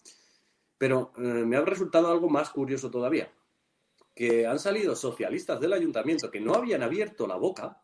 Pero 0.77 1.13
eh, 1.18 1.22
me 1.22 1.56
ha 1.56 1.62
resultado 1.62 2.12
algo 2.12 2.29
más 2.29 2.50
curioso 2.50 2.91
todavía, 2.91 3.32
que 4.13 4.46
han 4.46 4.60
salido 4.60 4.98
socialistas 4.98 5.62
del 5.62 5.72
ayuntamiento 5.72 6.29
que 6.29 6.41
no 6.41 6.56
habían 6.56 6.84
abierto 6.84 7.25
la 7.25 7.38
boca, 7.38 7.82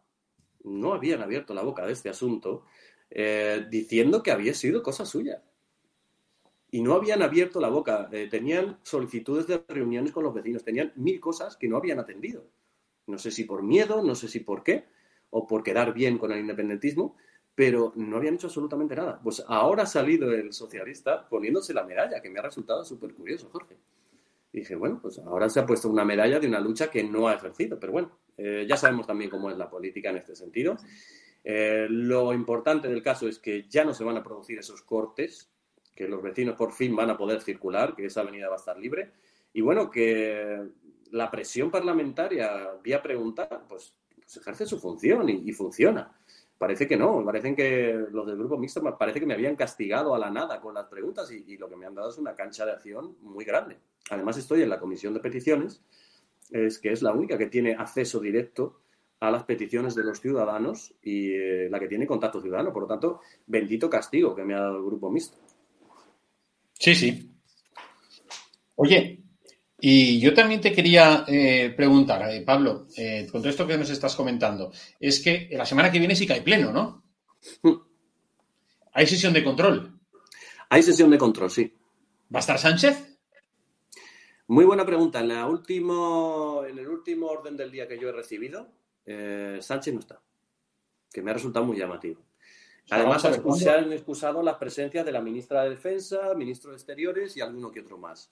no 0.66 0.94
habían 0.94 1.22
abierto 1.22 1.54
la 1.54 1.64
boca 1.64 1.86
de 1.86 1.94
este 1.94 2.10
asunto, 2.10 2.66
eh, 3.10 3.66
diciendo 3.70 4.22
que 4.22 4.32
había 4.32 4.54
sido 4.54 4.84
cosa 4.84 5.06
suya. 5.06 5.42
Y 6.76 6.82
no 6.82 6.94
habían 6.94 7.22
abierto 7.22 7.62
la 7.62 7.70
boca, 7.70 8.10
eh, 8.12 8.28
tenían 8.30 8.80
solicitudes 8.84 9.48
de 9.48 9.64
reuniones 9.66 10.12
con 10.12 10.26
los 10.26 10.34
vecinos, 10.34 10.66
tenían 10.66 10.92
mil 10.98 11.22
cosas 11.22 11.56
que 11.56 11.70
no 11.70 11.78
habían 11.78 12.00
atendido. 12.00 12.50
No 13.08 13.18
sé 13.18 13.32
si 13.32 13.46
por 13.46 13.64
miedo, 13.64 14.04
no 14.04 14.14
sé 14.14 14.28
si 14.28 14.42
por 14.42 14.62
qué, 14.62 14.84
o 15.30 15.48
por 15.48 15.64
quedar 15.64 15.94
bien 15.94 16.18
con 16.18 16.34
el 16.34 16.40
independentismo, 16.42 17.16
pero 17.56 17.94
no 17.96 18.18
habían 18.18 18.36
hecho 18.36 18.48
absolutamente 18.48 18.94
nada. 18.94 19.22
Pues 19.24 19.42
ahora 19.48 19.84
ha 19.84 19.86
salido 19.86 20.34
el 20.34 20.52
socialista 20.52 21.30
poniéndose 21.30 21.74
la 21.74 21.86
medalla, 21.86 22.22
que 22.22 22.30
me 22.30 22.40
ha 22.40 22.44
resultado 22.44 22.84
súper 22.84 23.14
curioso, 23.14 23.48
Jorge. 23.54 23.78
Dije, 24.52 24.76
bueno, 24.76 25.00
pues 25.02 25.18
ahora 25.20 25.48
se 25.48 25.62
ha 25.62 25.66
puesto 25.66 25.88
una 25.88 26.04
medalla 26.04 26.42
de 26.42 26.48
una 26.50 26.60
lucha 26.60 26.92
que 26.92 27.06
no 27.06 27.30
ha 27.30 27.36
ejercido, 27.36 27.80
pero 27.80 27.94
bueno, 27.94 28.12
eh, 28.36 28.66
ya 28.68 28.76
sabemos 28.76 29.08
también 29.08 29.30
cómo 29.30 29.50
es 29.50 29.56
la 29.56 29.70
política 29.70 30.10
en 30.10 30.18
este 30.18 30.36
sentido. 30.36 30.76
Eh, 31.42 31.88
lo 31.90 32.34
importante 32.34 32.90
del 32.90 33.02
caso 33.02 33.30
es 33.30 33.40
que 33.40 33.66
ya 33.70 33.86
no 33.86 33.94
se 33.94 34.04
van 34.04 34.18
a 34.18 34.24
producir 34.24 34.60
esos 34.60 34.82
cortes, 34.82 35.55
que 35.96 36.08
los 36.08 36.22
vecinos 36.22 36.56
por 36.56 36.74
fin 36.74 36.96
van 36.96 37.10
a 37.10 37.18
poder 37.18 37.42
circular, 37.42 37.96
que 37.96 38.06
esa 38.06 38.22
avenida 38.22 38.50
va 38.50 38.56
a 38.56 38.60
estar 38.60 38.78
libre. 38.78 39.12
Y 39.54 39.62
bueno, 39.62 39.90
que 39.90 40.62
la 41.12 41.32
presión 41.32 41.72
parlamentaria 41.72 42.72
vía 42.84 43.02
pregunta, 43.02 43.48
pues, 43.68 43.96
pues 44.14 44.38
ejerce 44.38 44.66
su 44.66 44.80
función 44.80 45.30
y, 45.30 45.52
funciona. 45.54 46.12
Parece 46.58 46.88
que 46.88 46.98
no, 46.98 47.24
parecen 47.24 47.56
que 47.56 47.94
los 48.12 48.28
del 48.28 48.38
grupo 48.38 48.58
mixto 48.58 48.82
parece 48.98 49.20
que 49.20 49.26
me 49.26 49.34
habían 49.34 49.56
castigado 49.56 50.14
a 50.16 50.20
la 50.20 50.30
nada 50.30 50.60
con 50.60 50.74
las 50.74 50.88
preguntas 50.88 51.32
y, 51.32 51.58
lo 51.58 51.70
que 51.70 51.76
me 51.76 51.86
han 51.86 51.96
dado 51.96 52.10
es 52.10 52.18
una 52.18 52.36
cancha 52.36 52.66
de 52.66 52.74
acción 52.74 53.16
muy 53.22 53.46
grande. 53.46 53.78
Además 54.10 54.38
estoy 54.38 54.62
en 54.62 54.70
la 54.70 54.80
comisión 54.80 55.14
de 55.14 55.20
peticiones, 55.20 55.82
es 56.52 56.80
que 56.80 56.92
es 56.92 57.02
la 57.02 57.14
única 57.14 57.38
que 57.38 57.48
tiene 57.48 57.76
acceso 57.76 58.20
directo 58.20 58.82
a 59.20 59.32
las 59.32 59.44
peticiones 59.44 59.96
de 59.96 60.04
los 60.04 60.20
ciudadanos 60.20 60.94
y 61.02 61.34
eh, 61.34 61.70
la 61.70 61.80
que 61.80 61.88
tiene 61.88 62.06
contacto 62.06 62.42
ciudadano. 62.42 62.74
Por 62.74 62.84
lo 62.84 62.88
tanto, 62.88 63.22
bendito 63.48 63.90
castigo 63.90 64.36
que 64.36 64.44
me 64.44 64.54
ha 64.54 64.60
dado 64.60 64.78
el 64.78 64.86
grupo 64.86 65.10
mixto. 65.10 65.38
Sí, 66.78 66.96
sí. 66.96 67.32
Oye, 68.76 69.24
y 69.80 70.20
yo 70.20 70.34
también 70.34 70.62
te 70.62 70.72
quería 70.72 71.26
eh, 71.28 71.74
preguntar, 71.76 72.30
eh, 72.30 72.42
Pablo, 72.42 72.88
eh, 72.98 73.28
con 73.32 73.42
todo 73.42 73.50
esto 73.50 73.68
que 73.68 73.78
nos 73.78 73.90
estás 73.90 74.16
comentando, 74.16 74.72
es 75.00 75.20
que 75.20 75.50
la 75.52 75.66
semana 75.66 75.92
que 75.92 76.00
viene 76.00 76.16
sí 76.16 76.28
que 76.28 76.34
hay 76.34 76.42
pleno, 76.42 76.72
¿no? 76.72 77.04
Hay 78.94 79.08
sesión 79.08 79.34
de 79.34 79.44
control. 79.44 80.00
Hay 80.70 80.82
sesión 80.84 81.10
de 81.12 81.18
control, 81.18 81.52
sí. 81.52 81.74
¿Va 82.34 82.40
a 82.40 82.42
estar 82.42 82.58
Sánchez? 82.58 83.18
Muy 84.48 84.66
buena 84.66 84.86
pregunta. 84.86 85.20
En, 85.20 85.30
la 85.30 85.48
último, 85.48 86.64
en 86.68 86.78
el 86.78 86.88
último 86.88 87.28
orden 87.28 87.58
del 87.58 87.72
día 87.72 87.88
que 87.88 88.00
yo 88.00 88.10
he 88.10 88.12
recibido, 88.12 88.72
eh, 89.06 89.58
Sánchez 89.62 89.94
no 89.94 90.00
está, 90.00 90.22
que 91.12 91.22
me 91.22 91.32
ha 91.32 91.34
resultado 91.34 91.66
muy 91.66 91.78
llamativo. 91.78 92.22
Además, 92.90 93.24
vamos 93.24 93.26
a 93.26 93.30
ver, 93.30 93.42
¿cuándo? 93.42 93.64
se 93.64 93.70
han 93.70 93.94
excusado 93.94 94.44
las 94.44 94.56
presencias 94.56 95.06
de 95.06 95.12
la 95.12 95.22
ministra 95.22 95.64
de 95.64 95.72
Defensa, 95.72 96.34
ministro 96.36 96.72
de 96.72 96.78
Exteriores 96.78 97.36
y 97.36 97.42
alguno 97.42 97.72
que 97.72 97.82
otro 97.82 97.98
más. 97.98 98.32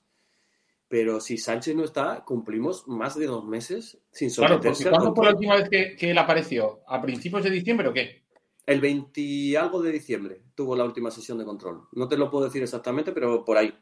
Pero 0.88 1.20
si 1.20 1.38
Sánchez 1.38 1.76
no 1.76 1.84
está, 1.84 2.24
cumplimos 2.24 2.88
más 2.88 3.16
de 3.18 3.26
dos 3.26 3.44
meses 3.46 3.98
sin 4.12 4.30
Claro, 4.30 4.56
someterse 4.56 4.84
al 4.86 4.92
¿cuándo 4.92 5.16
fue 5.16 5.26
la 5.26 5.32
última 5.32 5.56
vez 5.56 5.70
que, 5.70 5.96
que 5.96 6.12
él 6.12 6.18
apareció? 6.18 6.82
¿A 6.88 7.02
principios 7.02 7.44
de 7.44 7.50
diciembre 7.50 7.88
o 7.88 7.94
qué? 7.94 8.24
El 8.66 8.80
20 8.80 9.20
y 9.20 9.56
algo 9.56 9.82
de 9.82 9.92
diciembre 9.92 10.44
tuvo 10.54 10.76
la 10.76 10.84
última 10.84 11.10
sesión 11.10 11.38
de 11.40 11.46
control. 11.46 11.88
No 11.94 12.08
te 12.08 12.18
lo 12.18 12.30
puedo 12.30 12.46
decir 12.46 12.62
exactamente, 12.62 13.12
pero 13.12 13.44
por 13.44 13.58
ahí. 13.58 13.74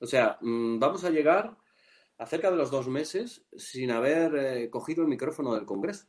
O 0.00 0.06
sea, 0.06 0.38
mm, 0.40 0.78
vamos 0.78 1.04
a 1.04 1.10
llegar 1.10 1.56
a 2.18 2.26
cerca 2.26 2.50
de 2.50 2.56
los 2.56 2.70
dos 2.70 2.88
meses 2.88 3.44
sin 3.56 3.90
haber 3.90 4.34
eh, 4.36 4.70
cogido 4.70 5.02
el 5.02 5.08
micrófono 5.08 5.54
del 5.54 5.66
Congreso. 5.66 6.06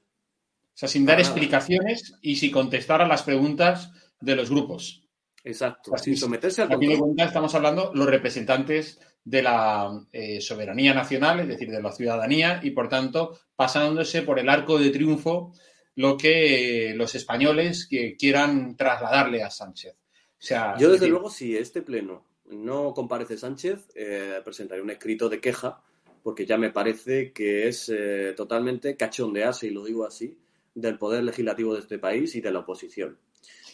O 0.75 0.77
sea, 0.77 0.89
sin 0.89 1.05
dar 1.05 1.17
nada. 1.17 1.29
explicaciones 1.29 2.15
y 2.21 2.35
sin 2.35 2.51
contestar 2.51 3.01
a 3.01 3.07
las 3.07 3.23
preguntas 3.23 3.93
de 4.19 4.35
los 4.35 4.49
grupos. 4.49 5.07
Exacto, 5.41 5.91
O 5.91 5.97
sea, 5.97 6.03
sin 6.03 6.17
someterse 6.17 6.63
al 6.63 6.67
A 6.67 6.71
fin 6.71 6.81
de 6.81 6.87
control. 6.87 6.99
cuentas, 7.07 7.27
estamos 7.27 7.55
hablando 7.55 7.91
los 7.93 8.07
representantes 8.07 8.99
de 9.23 9.41
la 9.41 10.05
eh, 10.11 10.41
soberanía 10.41 10.93
nacional, 10.93 11.39
es 11.39 11.47
decir, 11.47 11.71
de 11.71 11.81
la 11.81 11.93
ciudadanía, 11.93 12.59
y 12.61 12.71
por 12.71 12.89
tanto, 12.89 13.39
pasándose 13.55 14.21
por 14.23 14.37
el 14.37 14.49
arco 14.49 14.77
de 14.77 14.89
triunfo 14.89 15.53
lo 15.95 16.17
que 16.17 16.89
eh, 16.89 16.93
los 16.93 17.15
españoles 17.15 17.87
que 17.89 18.17
quieran 18.17 18.75
trasladarle 18.75 19.43
a 19.43 19.49
Sánchez. 19.49 19.93
O 19.93 20.35
sea, 20.39 20.73
Yo, 20.77 20.87
es 20.87 20.93
desde 20.93 21.05
decir, 21.05 21.09
luego, 21.09 21.29
si 21.29 21.55
este 21.55 21.83
pleno 21.83 22.25
no 22.47 22.93
comparece 22.93 23.37
Sánchez, 23.37 23.87
eh, 23.95 24.41
presentaré 24.43 24.81
un 24.81 24.89
escrito 24.89 25.29
de 25.29 25.39
queja 25.39 25.81
porque 26.21 26.45
ya 26.45 26.57
me 26.57 26.71
parece 26.71 27.31
que 27.31 27.67
es 27.67 27.91
totalmente 28.35 28.97
cachondearse, 28.97 29.67
y 29.67 29.69
lo 29.69 29.85
digo 29.85 30.07
así, 30.07 30.35
del 30.75 30.97
poder 30.99 31.23
legislativo 31.23 31.73
de 31.73 31.79
este 31.79 31.97
país 31.97 32.35
y 32.35 32.41
de 32.41 32.51
la 32.51 32.59
oposición. 32.59 33.17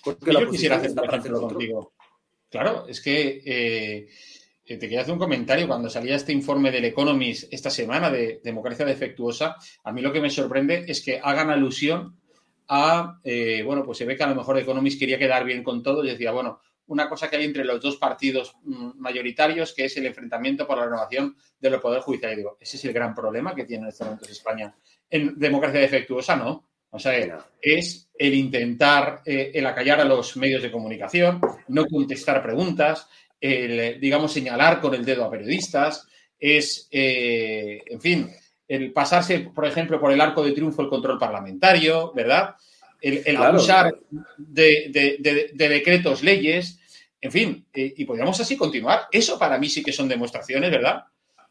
Porque 0.03 0.31
Yo 0.31 0.49
quisiera 0.49 0.77
hacer, 0.77 0.93
contigo. 1.31 1.93
Claro, 2.49 2.85
es 2.87 3.01
que 3.01 3.41
eh, 3.45 4.07
te 4.65 4.79
quería 4.79 5.01
hacer 5.01 5.13
un 5.13 5.19
comentario. 5.19 5.67
Cuando 5.67 5.89
salía 5.89 6.15
este 6.15 6.31
informe 6.31 6.71
del 6.71 6.85
Economist 6.85 7.51
esta 7.51 7.69
semana 7.69 8.09
de 8.09 8.39
democracia 8.43 8.85
defectuosa, 8.85 9.57
a 9.83 9.91
mí 9.91 10.01
lo 10.01 10.13
que 10.13 10.21
me 10.21 10.29
sorprende 10.29 10.85
es 10.87 11.01
que 11.01 11.19
hagan 11.21 11.49
alusión 11.49 12.17
a, 12.67 13.19
eh, 13.23 13.63
bueno, 13.63 13.83
pues 13.83 13.97
se 13.97 14.05
ve 14.05 14.15
que 14.15 14.23
a 14.23 14.27
lo 14.27 14.35
mejor 14.35 14.57
Economist 14.57 14.99
quería 14.99 15.19
quedar 15.19 15.43
bien 15.43 15.63
con 15.63 15.83
todo 15.83 16.03
y 16.03 16.09
decía, 16.09 16.31
bueno, 16.31 16.61
una 16.87 17.07
cosa 17.07 17.29
que 17.29 17.37
hay 17.37 17.45
entre 17.45 17.63
los 17.63 17.81
dos 17.81 17.97
partidos 17.97 18.55
mm, 18.63 18.91
mayoritarios, 18.97 19.73
que 19.73 19.85
es 19.85 19.97
el 19.97 20.05
enfrentamiento 20.05 20.67
por 20.67 20.77
la 20.77 20.85
renovación 20.85 21.35
de 21.59 21.69
los 21.69 21.81
poderes 21.81 22.03
judiciales. 22.03 22.37
Digo, 22.37 22.57
ese 22.59 22.77
es 22.77 22.85
el 22.85 22.93
gran 22.93 23.15
problema 23.15 23.55
que 23.55 23.65
tiene 23.65 23.83
en 23.83 23.89
estos 23.89 24.07
momentos 24.07 24.29
España. 24.29 24.75
En 25.09 25.37
democracia 25.37 25.79
defectuosa, 25.79 26.35
no. 26.35 26.70
O 26.91 26.99
sea, 26.99 27.13
es 27.61 28.09
el 28.17 28.33
intentar, 28.33 29.21
eh, 29.25 29.51
el 29.53 29.65
acallar 29.65 30.01
a 30.01 30.05
los 30.05 30.35
medios 30.35 30.61
de 30.61 30.71
comunicación, 30.71 31.39
no 31.69 31.85
contestar 31.85 32.43
preguntas, 32.43 33.07
el, 33.39 33.99
digamos, 33.99 34.33
señalar 34.33 34.81
con 34.81 34.93
el 34.93 35.05
dedo 35.05 35.23
a 35.25 35.31
periodistas, 35.31 36.05
es, 36.37 36.87
eh, 36.91 37.81
en 37.85 38.01
fin, 38.01 38.31
el 38.67 38.91
pasarse, 38.91 39.39
por 39.53 39.65
ejemplo, 39.65 39.99
por 39.99 40.11
el 40.11 40.19
arco 40.21 40.43
de 40.43 40.51
triunfo 40.51 40.81
el 40.81 40.89
control 40.89 41.17
parlamentario, 41.17 42.11
¿verdad? 42.13 42.55
El, 42.99 43.21
el 43.25 43.37
abusar 43.37 43.95
de, 44.37 45.17
decretos, 45.53 46.23
leyes, 46.23 46.79
en 47.21 47.31
fin, 47.31 47.65
eh, 47.73 47.93
y 47.95 48.05
podríamos 48.05 48.39
así 48.39 48.57
continuar. 48.57 49.07
Eso 49.11 49.39
para 49.39 49.57
mí 49.57 49.69
sí 49.69 49.81
que 49.81 49.93
son 49.93 50.07
demostraciones, 50.07 50.69
¿verdad? 50.69 51.03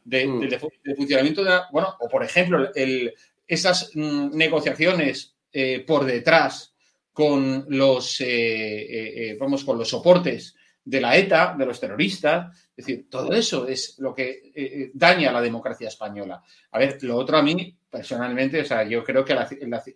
De, 0.03 0.27
mm. 0.27 0.49
funcionamiento 0.95 1.43
de, 1.43 1.49
la, 1.49 1.67
bueno, 1.71 1.95
o 1.99 2.07
por 2.07 2.23
ejemplo, 2.23 2.71
el, 2.73 3.13
esas 3.51 3.91
mm, 3.93 4.29
negociaciones 4.33 5.35
eh, 5.51 5.83
por 5.85 6.05
detrás 6.05 6.73
con 7.11 7.65
los, 7.67 8.21
eh, 8.21 9.27
eh, 9.31 9.37
vamos, 9.37 9.65
con 9.65 9.77
los 9.77 9.89
soportes 9.89 10.55
de 10.85 11.01
la 11.01 11.17
ETA, 11.17 11.53
de 11.57 11.65
los 11.65 11.77
terroristas. 11.77 12.57
Es 12.75 12.85
decir, 12.85 13.09
todo 13.09 13.33
eso 13.33 13.67
es 13.67 13.99
lo 13.99 14.15
que 14.15 14.89
daña 14.93 15.29
a 15.29 15.33
la 15.33 15.41
democracia 15.41 15.89
española. 15.89 16.41
A 16.71 16.79
ver, 16.79 16.97
lo 17.03 17.17
otro 17.17 17.37
a 17.37 17.43
mí, 17.43 17.75
personalmente, 17.89 18.61
o 18.61 18.65
sea, 18.65 18.83
yo 18.83 19.03
creo 19.03 19.25
que 19.25 19.35
la, 19.35 19.47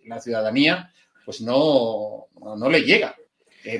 la, 0.04 0.20
ciudadanía 0.20 0.92
pues 1.24 1.40
no, 1.40 2.26
no, 2.38 2.68
le 2.68 2.82
llega. 2.82 3.16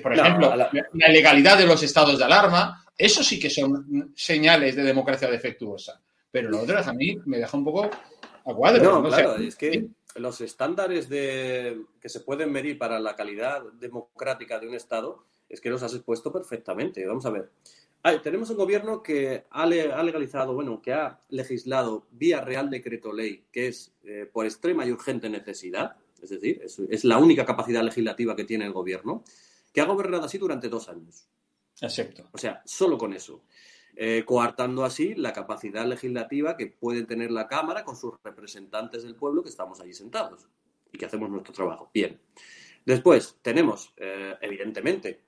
por 0.02 0.14
ejemplo, 0.14 0.56
la... 0.56 0.70
la 0.72 1.08
legalidad 1.08 1.58
de 1.58 1.66
los 1.66 1.82
estados 1.82 2.18
de 2.18 2.24
alarma, 2.24 2.82
eso 2.96 3.22
sí 3.22 3.38
que 3.38 3.50
son 3.50 4.12
señales 4.16 4.74
de 4.74 4.82
democracia 4.82 5.30
defectuosa. 5.30 6.00
Pero 6.36 6.50
lo 6.50 6.60
otro 6.60 6.78
a 6.78 6.92
mí 6.92 7.16
me 7.24 7.38
deja 7.38 7.56
un 7.56 7.64
poco 7.64 7.90
a 8.46 8.54
cuadro. 8.54 9.02
No, 9.02 9.08
claro, 9.08 9.36
es 9.36 9.56
que 9.56 9.88
los 10.16 10.40
estándares 10.40 11.08
de, 11.08 11.82
que 12.00 12.08
se 12.08 12.20
pueden 12.20 12.52
medir 12.52 12.78
para 12.78 12.98
la 12.98 13.16
calidad 13.16 13.62
democrática 13.72 14.58
de 14.58 14.68
un 14.68 14.74
Estado 14.74 15.24
es 15.48 15.60
que 15.60 15.70
los 15.70 15.82
has 15.82 15.94
expuesto 15.94 16.32
perfectamente. 16.32 17.06
Vamos 17.06 17.26
a 17.26 17.30
ver. 17.30 17.50
tenemos 18.22 18.50
un 18.50 18.56
gobierno 18.56 19.02
que 19.02 19.44
ha, 19.50 19.66
legalizado, 19.66 20.54
bueno, 20.54 20.80
que 20.80 20.92
ha 20.92 21.20
legislado 21.28 22.06
vía 22.10 22.40
Real 22.40 22.70
Decreto 22.70 23.12
Ley, 23.12 23.44
que 23.52 23.68
es 23.68 23.92
eh, 24.04 24.28
por 24.32 24.46
extrema 24.46 24.86
y 24.86 24.92
urgente 24.92 25.28
necesidad, 25.28 25.96
es 26.22 26.30
decir, 26.30 26.62
es, 26.62 27.04
la 27.04 27.18
única 27.18 27.44
capacidad 27.44 27.82
legislativa 27.82 28.34
que 28.34 28.44
tiene 28.44 28.64
el 28.64 28.72
gobierno, 28.72 29.22
que 29.72 29.80
ha 29.80 29.84
gobernado 29.84 30.24
así 30.24 30.38
durante 30.38 30.68
dos 30.68 30.88
años. 30.88 31.28
Exacto. 31.80 32.28
O 32.32 32.38
sea, 32.38 32.62
solo 32.64 32.96
con 32.96 33.12
eso. 33.12 33.42
Eh, 33.98 34.24
coartando 34.26 34.84
así 34.84 35.14
la 35.14 35.32
capacidad 35.32 35.86
legislativa 35.86 36.58
que 36.58 36.66
puede 36.66 37.04
tener 37.04 37.30
la 37.30 37.48
Cámara 37.48 37.82
con 37.82 37.96
sus 37.96 38.12
representantes 38.22 39.02
del 39.02 39.14
pueblo 39.14 39.42
que 39.42 39.48
estamos 39.48 39.80
allí 39.80 39.94
sentados 39.94 40.46
y 40.92 40.98
que 40.98 41.06
hacemos 41.06 41.30
nuestro 41.30 41.54
trabajo. 41.54 41.90
Bien. 41.94 42.20
Después, 42.84 43.38
tenemos, 43.40 43.94
eh, 43.96 44.34
evidentemente, 44.42 45.22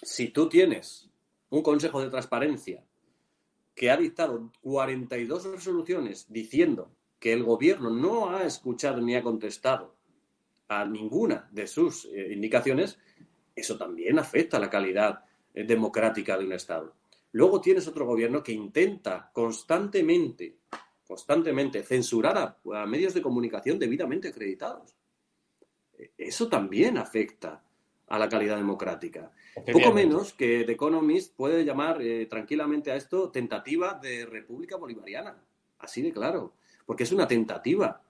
si 0.00 0.28
tú 0.28 0.48
tienes 0.48 1.10
un 1.50 1.62
Consejo 1.62 2.00
de 2.00 2.08
Transparencia 2.08 2.84
que 3.74 3.90
ha 3.90 3.96
dictado 3.96 4.52
42 4.60 5.44
resoluciones 5.46 6.26
diciendo 6.28 6.92
que 7.18 7.32
el 7.32 7.42
gobierno 7.42 7.90
no 7.90 8.30
ha 8.30 8.44
escuchado 8.44 9.00
ni 9.00 9.16
ha 9.16 9.22
contestado 9.22 9.96
a 10.68 10.84
ninguna 10.84 11.48
de 11.50 11.66
sus 11.66 12.04
eh, 12.04 12.32
indicaciones, 12.32 13.00
eso 13.56 13.76
también 13.76 14.20
afecta 14.20 14.58
a 14.58 14.60
la 14.60 14.70
calidad 14.70 15.24
democrática 15.52 16.38
de 16.38 16.44
un 16.44 16.52
Estado. 16.52 16.94
Luego 17.36 17.60
tienes 17.60 17.86
otro 17.86 18.06
gobierno 18.06 18.42
que 18.42 18.52
intenta 18.52 19.30
constantemente, 19.30 20.60
constantemente 21.06 21.82
censurar 21.82 22.38
a, 22.38 22.86
medios 22.86 23.12
de 23.12 23.20
comunicación 23.20 23.78
debidamente 23.78 24.28
acreditados. 24.28 24.96
Eso 26.16 26.48
también 26.48 26.96
afecta 26.96 27.62
a 28.06 28.18
la 28.18 28.26
calidad 28.26 28.56
democrática. 28.56 29.30
Poco 29.70 29.92
menos 29.92 30.32
que 30.32 30.64
The 30.64 30.72
Economist 30.72 31.36
puede 31.36 31.62
llamar 31.62 32.00
eh, 32.00 32.24
tranquilamente 32.24 32.90
a 32.90 32.96
esto 32.96 33.30
tentativa 33.30 33.92
de 33.92 34.24
República 34.24 34.76
Bolivariana. 34.76 35.36
Así 35.80 36.00
de 36.00 36.12
claro. 36.14 36.54
Porque 36.86 37.02
es 37.02 37.12
una 37.12 37.28
tentativa 37.28 38.00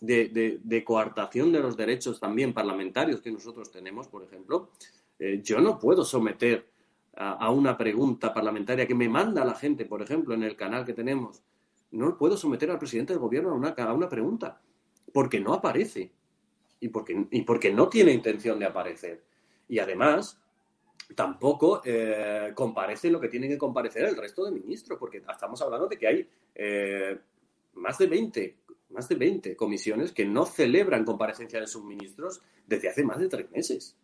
de, 0.00 0.82
coartación 0.84 1.52
de 1.52 1.60
los 1.60 1.76
derechos 1.76 2.18
también 2.18 2.52
parlamentarios 2.52 3.20
que 3.20 3.30
nosotros 3.30 3.70
tenemos, 3.70 4.08
por 4.08 4.24
ejemplo. 4.24 4.70
Eh, 5.20 5.40
yo 5.40 5.60
no 5.60 5.78
puedo 5.78 6.04
someter 6.04 6.71
a, 7.16 7.50
una 7.50 7.76
pregunta 7.76 8.32
parlamentaria 8.32 8.86
que 8.86 8.94
me 8.94 9.08
manda 9.08 9.44
la 9.44 9.54
gente, 9.54 9.84
por 9.84 10.02
ejemplo, 10.02 10.34
en 10.34 10.42
el 10.42 10.56
canal 10.56 10.84
que 10.84 10.94
tenemos, 10.94 11.42
no 11.90 12.16
puedo 12.16 12.36
someter 12.36 12.70
al 12.70 12.78
presidente 12.78 13.12
del 13.12 13.20
gobierno 13.20 13.50
a 13.50 13.54
una, 13.54 13.68
a 13.70 13.92
una 13.92 14.08
pregunta, 14.08 14.60
porque 15.12 15.40
no 15.40 15.52
aparece 15.52 16.10
y 16.80 16.88
porque, 16.88 17.26
y 17.30 17.42
porque 17.42 17.72
no 17.72 17.88
tiene 17.88 18.12
intención 18.12 18.58
de 18.58 18.66
aparecer. 18.66 19.22
Y 19.68 19.78
además, 19.78 20.40
tampoco 21.14 21.82
eh, 21.84 22.52
comparece 22.54 23.10
lo 23.10 23.20
que 23.20 23.28
tiene 23.28 23.48
que 23.48 23.58
comparecer 23.58 24.04
el 24.06 24.16
resto 24.16 24.44
de 24.44 24.52
ministros, 24.52 24.98
porque 24.98 25.18
estamos 25.18 25.60
hablando 25.60 25.86
de 25.86 25.98
que 25.98 26.06
hay 26.06 26.28
eh, 26.54 27.18
más 27.74 27.98
de 27.98 28.06
20 28.06 28.62
más 28.92 29.08
de 29.08 29.14
20 29.14 29.56
comisiones 29.56 30.12
que 30.12 30.24
no 30.24 30.44
celebran 30.46 31.04
comparecencia 31.04 31.58
de 31.58 31.66
sus 31.66 31.82
ministros 31.82 32.42
desde 32.66 32.88
hace 32.88 33.04
más 33.04 33.18
de 33.18 33.28
tres 33.28 33.50
meses. 33.50 33.96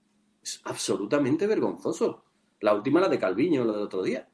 Es 0.42 0.60
absolutamente 0.64 1.46
vergonzoso. 1.46 2.24
La 2.60 2.74
última, 2.74 3.00
la 3.00 3.08
de 3.08 3.18
Calviño, 3.18 3.64
lo 3.64 3.72
del 3.72 3.82
otro 3.82 4.02
día. 4.02 4.28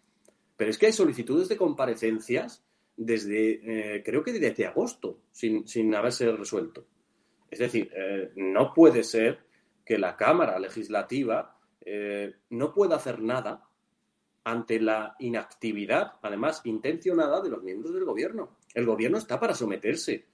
Pero 0.56 0.70
es 0.70 0.78
que 0.78 0.86
hay 0.86 0.92
solicitudes 0.92 1.48
de 1.48 1.56
comparecencias 1.56 2.64
desde, 2.96 3.96
eh, 3.96 4.02
creo 4.04 4.22
que 4.22 4.32
desde 4.32 4.66
agosto, 4.66 5.20
sin, 5.32 5.94
haberse 5.94 6.30
resuelto. 6.32 6.86
Es 7.50 7.58
decir, 7.58 7.90
eh, 7.94 8.32
no 8.36 8.72
puede 8.72 9.02
ser 9.02 9.40
que 9.84 9.98
la 9.98 10.16
Cámara 10.16 10.58
Legislativa 10.58 11.58
eh, 11.80 12.34
no 12.50 12.72
pueda 12.72 12.96
hacer 12.96 13.20
nada 13.20 13.68
ante 14.44 14.80
la 14.80 15.16
inactividad, 15.18 16.12
además 16.22 16.60
intencionada, 16.64 17.40
de 17.40 17.50
los 17.50 17.62
miembros 17.62 17.94
del 17.94 18.04
Gobierno. 18.04 18.56
El 18.74 18.86
Gobierno 18.86 19.18
está 19.18 19.40
para 19.40 19.54
someterse, 19.54 20.26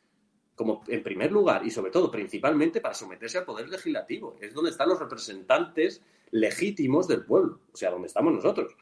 como 0.61 0.85
en 0.89 1.03
primer 1.03 1.33
lugar 1.33 1.65
y 1.65 1.71
sobre 1.71 1.91
todo 1.91 2.11
principalmente 2.11 2.83
para 2.83 2.93
someterse 2.93 3.39
al 3.39 3.47
Poder 3.47 3.67
Legislativo. 3.71 4.37
Es 4.43 4.53
donde 4.53 4.73
están 4.73 4.91
los 4.91 4.99
representantes 4.99 6.03
legítimos 6.33 7.09
del 7.09 7.25
pueblo, 7.25 7.61
o 7.73 7.77
sea, 7.79 7.91
donde 7.91 8.09
estamos 8.09 8.35
nosotros. 8.35 8.77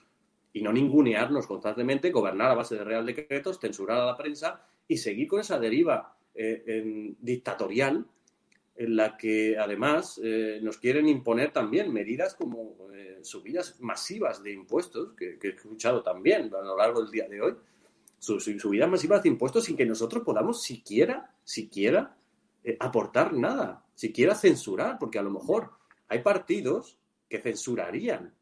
Y 0.53 0.61
no 0.61 0.73
ningunearnos 0.73 1.47
constantemente, 1.47 2.11
gobernar 2.11 2.51
a 2.51 2.55
base 2.55 2.75
de 2.75 2.83
real 2.83 3.07
decretos, 3.07 3.61
censurar 3.61 4.01
a 4.01 4.07
la 4.07 4.17
prensa 4.17 4.61
y 4.89 4.97
seguir 4.97 5.29
con 5.29 5.39
esa 5.39 5.57
deriva 5.61 6.17
eh, 6.35 7.15
dictatorial 7.21 8.05
en 8.75 8.97
la 8.97 9.17
que 9.17 9.57
además 9.57 10.21
eh, 10.21 10.59
nos 10.61 10.79
quieren 10.79 11.07
imponer 11.07 11.53
también 11.53 11.93
medidas 11.93 12.35
como 12.35 12.75
eh, 12.93 13.21
subidas 13.23 13.77
masivas 13.79 14.43
de 14.43 14.51
impuestos, 14.51 15.13
que, 15.17 15.39
he 15.41 15.49
escuchado 15.49 16.03
también 16.03 16.53
a 16.53 16.61
lo 16.61 16.77
largo 16.77 17.03
del 17.03 17.13
día 17.13 17.29
de 17.29 17.41
hoy, 17.41 17.55
subidas 18.19 18.91
masivas 18.91 19.23
de 19.23 19.29
impuestos 19.29 19.67
sin 19.67 19.77
que 19.77 19.87
nosotros 19.87 20.25
podamos 20.25 20.61
siquiera, 20.61 21.33
siquiera 21.49 22.15
aportar 22.79 23.33
nada, 23.33 23.87
siquiera 23.95 24.35
censurar, 24.35 24.99
porque 24.99 25.19
a 25.19 25.23
lo 25.23 25.31
mejor 25.31 25.71
hay 26.09 26.19
partidos 26.19 26.99
que 27.27 27.41
censurarían 27.41 28.35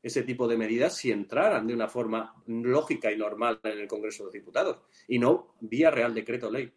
ese 0.00 0.22
tipo 0.22 0.46
de 0.46 0.56
medidas 0.56 0.96
si 0.96 1.10
entraran 1.10 1.66
de 1.66 1.74
una 1.74 1.88
forma 1.88 2.34
lógica 2.46 3.10
y 3.10 3.16
normal 3.16 3.60
en 3.64 3.80
el 3.80 3.88
Congreso 3.88 4.22
de 4.22 4.26
los 4.26 4.32
Diputados 4.32 4.78
y 5.08 5.18
no 5.18 5.56
vía 5.60 5.90
Real 5.90 6.14
Decreto 6.14 6.50
Ley. 6.50 6.72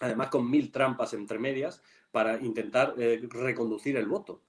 Además, 0.00 0.28
con 0.28 0.50
mil 0.50 0.70
trampas 0.70 1.14
entre 1.14 1.38
medias 1.38 1.82
para 2.10 2.38
intentar 2.40 2.94
eh, 2.98 3.26
reconducir 3.28 3.96
el 3.96 4.06
voto. 4.06 4.42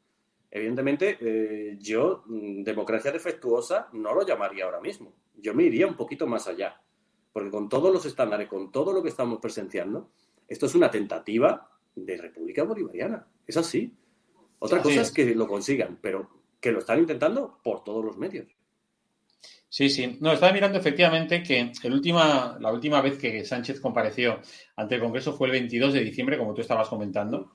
Evidentemente, 0.51 1.17
eh, 1.19 1.77
yo, 1.79 2.23
mm, 2.27 2.63
democracia 2.63 3.11
defectuosa, 3.11 3.89
no 3.93 4.13
lo 4.13 4.25
llamaría 4.25 4.65
ahora 4.65 4.81
mismo. 4.81 5.13
Yo 5.35 5.53
me 5.53 5.63
iría 5.63 5.87
un 5.87 5.95
poquito 5.95 6.27
más 6.27 6.47
allá. 6.47 6.81
Porque 7.33 7.51
con 7.51 7.67
todos 7.67 7.91
los 7.91 8.05
estándares, 8.05 8.47
con 8.47 8.71
todo 8.71 8.93
lo 8.93 9.03
que 9.03 9.09
estamos 9.09 9.39
presenciando, 9.39 10.11
esto 10.47 10.65
es 10.65 10.75
una 10.75 10.91
tentativa 10.91 11.69
de 11.95 12.17
República 12.17 12.63
Bolivariana. 12.63 13.25
Es 13.45 13.57
así. 13.57 13.93
Otra 14.59 14.81
cosa 14.81 15.01
es 15.01 15.11
que 15.11 15.35
lo 15.35 15.47
consigan, 15.47 15.99
pero 16.01 16.29
que 16.59 16.71
lo 16.71 16.79
están 16.79 16.99
intentando 16.99 17.59
por 17.63 17.83
todos 17.83 18.03
los 18.03 18.17
medios. 18.17 18.47
Sí, 19.69 19.89
sí. 19.89 20.17
No, 20.21 20.31
estaba 20.31 20.53
mirando 20.53 20.77
efectivamente 20.77 21.43
que 21.43 21.71
el 21.83 21.93
última, 21.93 22.57
la 22.59 22.71
última 22.71 23.01
vez 23.01 23.17
que 23.17 23.43
Sánchez 23.43 23.79
compareció 23.79 24.39
ante 24.75 24.95
el 24.95 25.01
Congreso 25.01 25.33
fue 25.33 25.47
el 25.47 25.51
22 25.51 25.93
de 25.93 26.03
diciembre, 26.03 26.37
como 26.37 26.53
tú 26.53 26.61
estabas 26.61 26.87
comentando. 26.87 27.51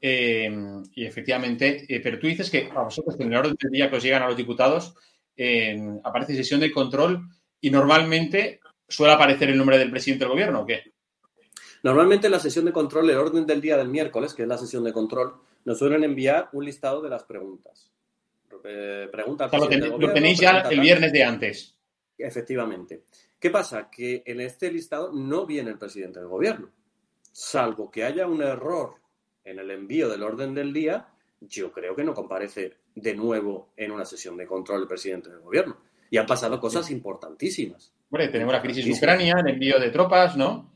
Eh, 0.00 0.50
y 0.94 1.04
efectivamente, 1.04 1.86
eh, 1.88 2.00
pero 2.00 2.18
tú 2.18 2.26
dices 2.26 2.50
que 2.50 2.68
a 2.74 2.82
vosotros, 2.82 3.18
en 3.18 3.32
el 3.32 3.38
orden 3.38 3.56
del 3.58 3.70
día 3.70 3.88
que 3.88 3.96
os 3.96 4.02
llegan 4.02 4.22
a 4.22 4.28
los 4.28 4.36
diputados, 4.36 4.94
eh, 5.36 5.78
aparece 6.04 6.34
sesión 6.34 6.60
de 6.60 6.72
control 6.72 7.28
y 7.60 7.70
normalmente 7.70 8.60
suele 8.86 9.14
aparecer 9.14 9.48
el 9.48 9.56
nombre 9.56 9.78
del 9.78 9.90
presidente 9.90 10.24
del 10.24 10.32
gobierno, 10.32 10.60
¿o 10.60 10.66
qué? 10.66 10.91
Normalmente 11.82 12.26
en 12.28 12.32
la 12.32 12.38
sesión 12.38 12.64
de 12.64 12.72
control, 12.72 13.10
el 13.10 13.16
orden 13.16 13.46
del 13.46 13.60
día 13.60 13.76
del 13.76 13.88
miércoles, 13.88 14.34
que 14.34 14.42
es 14.42 14.48
la 14.48 14.58
sesión 14.58 14.84
de 14.84 14.92
control, 14.92 15.34
nos 15.64 15.78
suelen 15.78 16.04
enviar 16.04 16.48
un 16.52 16.64
listado 16.64 17.02
de 17.02 17.10
las 17.10 17.24
preguntas. 17.24 17.90
Eh, 18.64 19.08
pregunta 19.10 19.44
al 19.44 19.50
O 19.50 19.66
sea, 19.66 19.78
lo, 19.78 19.98
ten- 19.98 20.14
tenéis 20.14 20.38
ya 20.38 20.60
el 20.60 20.78
viernes 20.80 21.12
de 21.12 21.24
antes. 21.24 21.76
Efectivamente. 22.16 23.02
¿Qué 23.40 23.50
pasa? 23.50 23.90
Que 23.90 24.22
en 24.24 24.40
este 24.40 24.70
listado 24.70 25.10
no 25.12 25.44
viene 25.46 25.70
el 25.70 25.78
presidente 25.78 26.20
del 26.20 26.28
gobierno. 26.28 26.68
Salvo 27.32 27.90
que 27.90 28.04
haya 28.04 28.26
un 28.26 28.42
error 28.42 28.94
en 29.44 29.58
el 29.58 29.70
envío 29.70 30.08
del 30.08 30.22
orden 30.22 30.54
del 30.54 30.72
día, 30.72 31.08
yo 31.40 31.72
creo 31.72 31.96
que 31.96 32.04
no 32.04 32.14
comparece 32.14 32.74
de 32.94 33.14
nuevo 33.14 33.70
en 33.76 33.90
una 33.90 34.04
sesión 34.04 34.36
de 34.36 34.46
control 34.46 34.82
el 34.82 34.88
presidente 34.88 35.30
del 35.30 35.40
gobierno. 35.40 35.78
Y 36.10 36.18
han 36.18 36.26
pasado 36.26 36.60
cosas 36.60 36.90
importantísimas. 36.90 37.92
Hombre, 38.10 38.28
tenemos 38.28 38.52
la 38.52 38.62
crisis 38.62 38.84
de. 38.84 38.92
Ucrania, 38.92 39.34
el 39.44 39.54
envío 39.54 39.80
de 39.80 39.90
tropas, 39.90 40.36
¿no? 40.36 40.70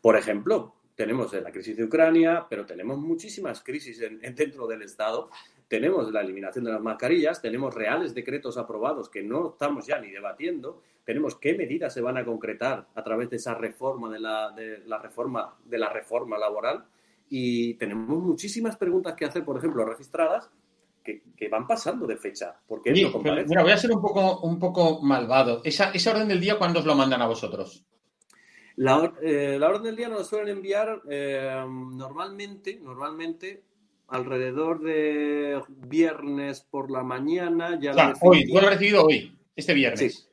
Por 0.00 0.16
ejemplo, 0.16 0.74
tenemos 0.94 1.32
la 1.32 1.50
crisis 1.50 1.76
de 1.76 1.84
Ucrania, 1.84 2.46
pero 2.48 2.66
tenemos 2.66 2.98
muchísimas 2.98 3.62
crisis 3.62 4.00
en- 4.02 4.18
en- 4.24 4.34
dentro 4.34 4.66
del 4.66 4.82
Estado. 4.82 5.30
Tenemos 5.68 6.10
la 6.12 6.20
eliminación 6.20 6.64
de 6.64 6.72
las 6.72 6.80
mascarillas, 6.80 7.40
tenemos 7.40 7.74
reales 7.74 8.12
decretos 8.14 8.58
aprobados 8.58 9.08
que 9.08 9.22
no 9.22 9.50
estamos 9.50 9.86
ya 9.86 9.98
ni 10.00 10.10
debatiendo. 10.10 10.82
Tenemos 11.04 11.36
qué 11.36 11.54
medidas 11.54 11.94
se 11.94 12.00
van 12.00 12.18
a 12.18 12.24
concretar 12.24 12.88
a 12.94 13.02
través 13.04 13.30
de 13.30 13.36
esa 13.36 13.54
reforma 13.54 14.10
de 14.10 14.20
la, 14.20 14.50
de 14.50 14.78
la 14.86 14.98
reforma 14.98 15.56
de 15.64 15.78
la 15.78 15.88
reforma 15.88 16.36
laboral 16.38 16.84
y 17.28 17.74
tenemos 17.74 18.18
muchísimas 18.22 18.76
preguntas 18.76 19.14
que 19.14 19.24
hacer, 19.24 19.44
por 19.44 19.56
ejemplo, 19.56 19.84
registradas 19.84 20.50
que, 21.02 21.22
que 21.36 21.48
van 21.48 21.66
pasando 21.66 22.06
de 22.06 22.16
fecha. 22.16 22.56
Porque 22.66 22.90
Oye, 22.90 23.04
no 23.04 23.20
mira, 23.48 23.62
voy 23.62 23.72
a 23.72 23.76
ser 23.76 23.90
un 23.92 24.02
poco, 24.02 24.40
un 24.40 24.58
poco 24.58 25.00
malvado. 25.00 25.62
Esa, 25.64 25.90
esa 25.92 26.10
orden 26.10 26.28
del 26.28 26.40
día, 26.40 26.58
¿cuándo 26.58 26.80
os 26.80 26.84
lo 26.86 26.94
mandan 26.94 27.22
a 27.22 27.26
vosotros? 27.26 27.84
La, 28.80 29.12
eh, 29.20 29.58
la 29.60 29.68
orden 29.68 29.82
del 29.82 29.96
día 29.96 30.08
nos 30.08 30.26
suelen 30.26 30.56
enviar 30.56 31.02
eh, 31.10 31.62
normalmente, 31.68 32.80
normalmente 32.82 33.62
alrededor 34.08 34.80
de 34.80 35.60
viernes 35.68 36.62
por 36.62 36.90
la 36.90 37.02
mañana. 37.02 37.78
Ya 37.78 37.90
O 37.90 37.94
sea, 37.94 38.08
la 38.08 38.18
hoy, 38.22 38.46
tú 38.46 38.54
lo 38.54 38.60
has 38.60 38.70
recibido 38.70 39.04
hoy, 39.04 39.36
este 39.54 39.74
viernes. 39.74 40.14
Sí. 40.14 40.24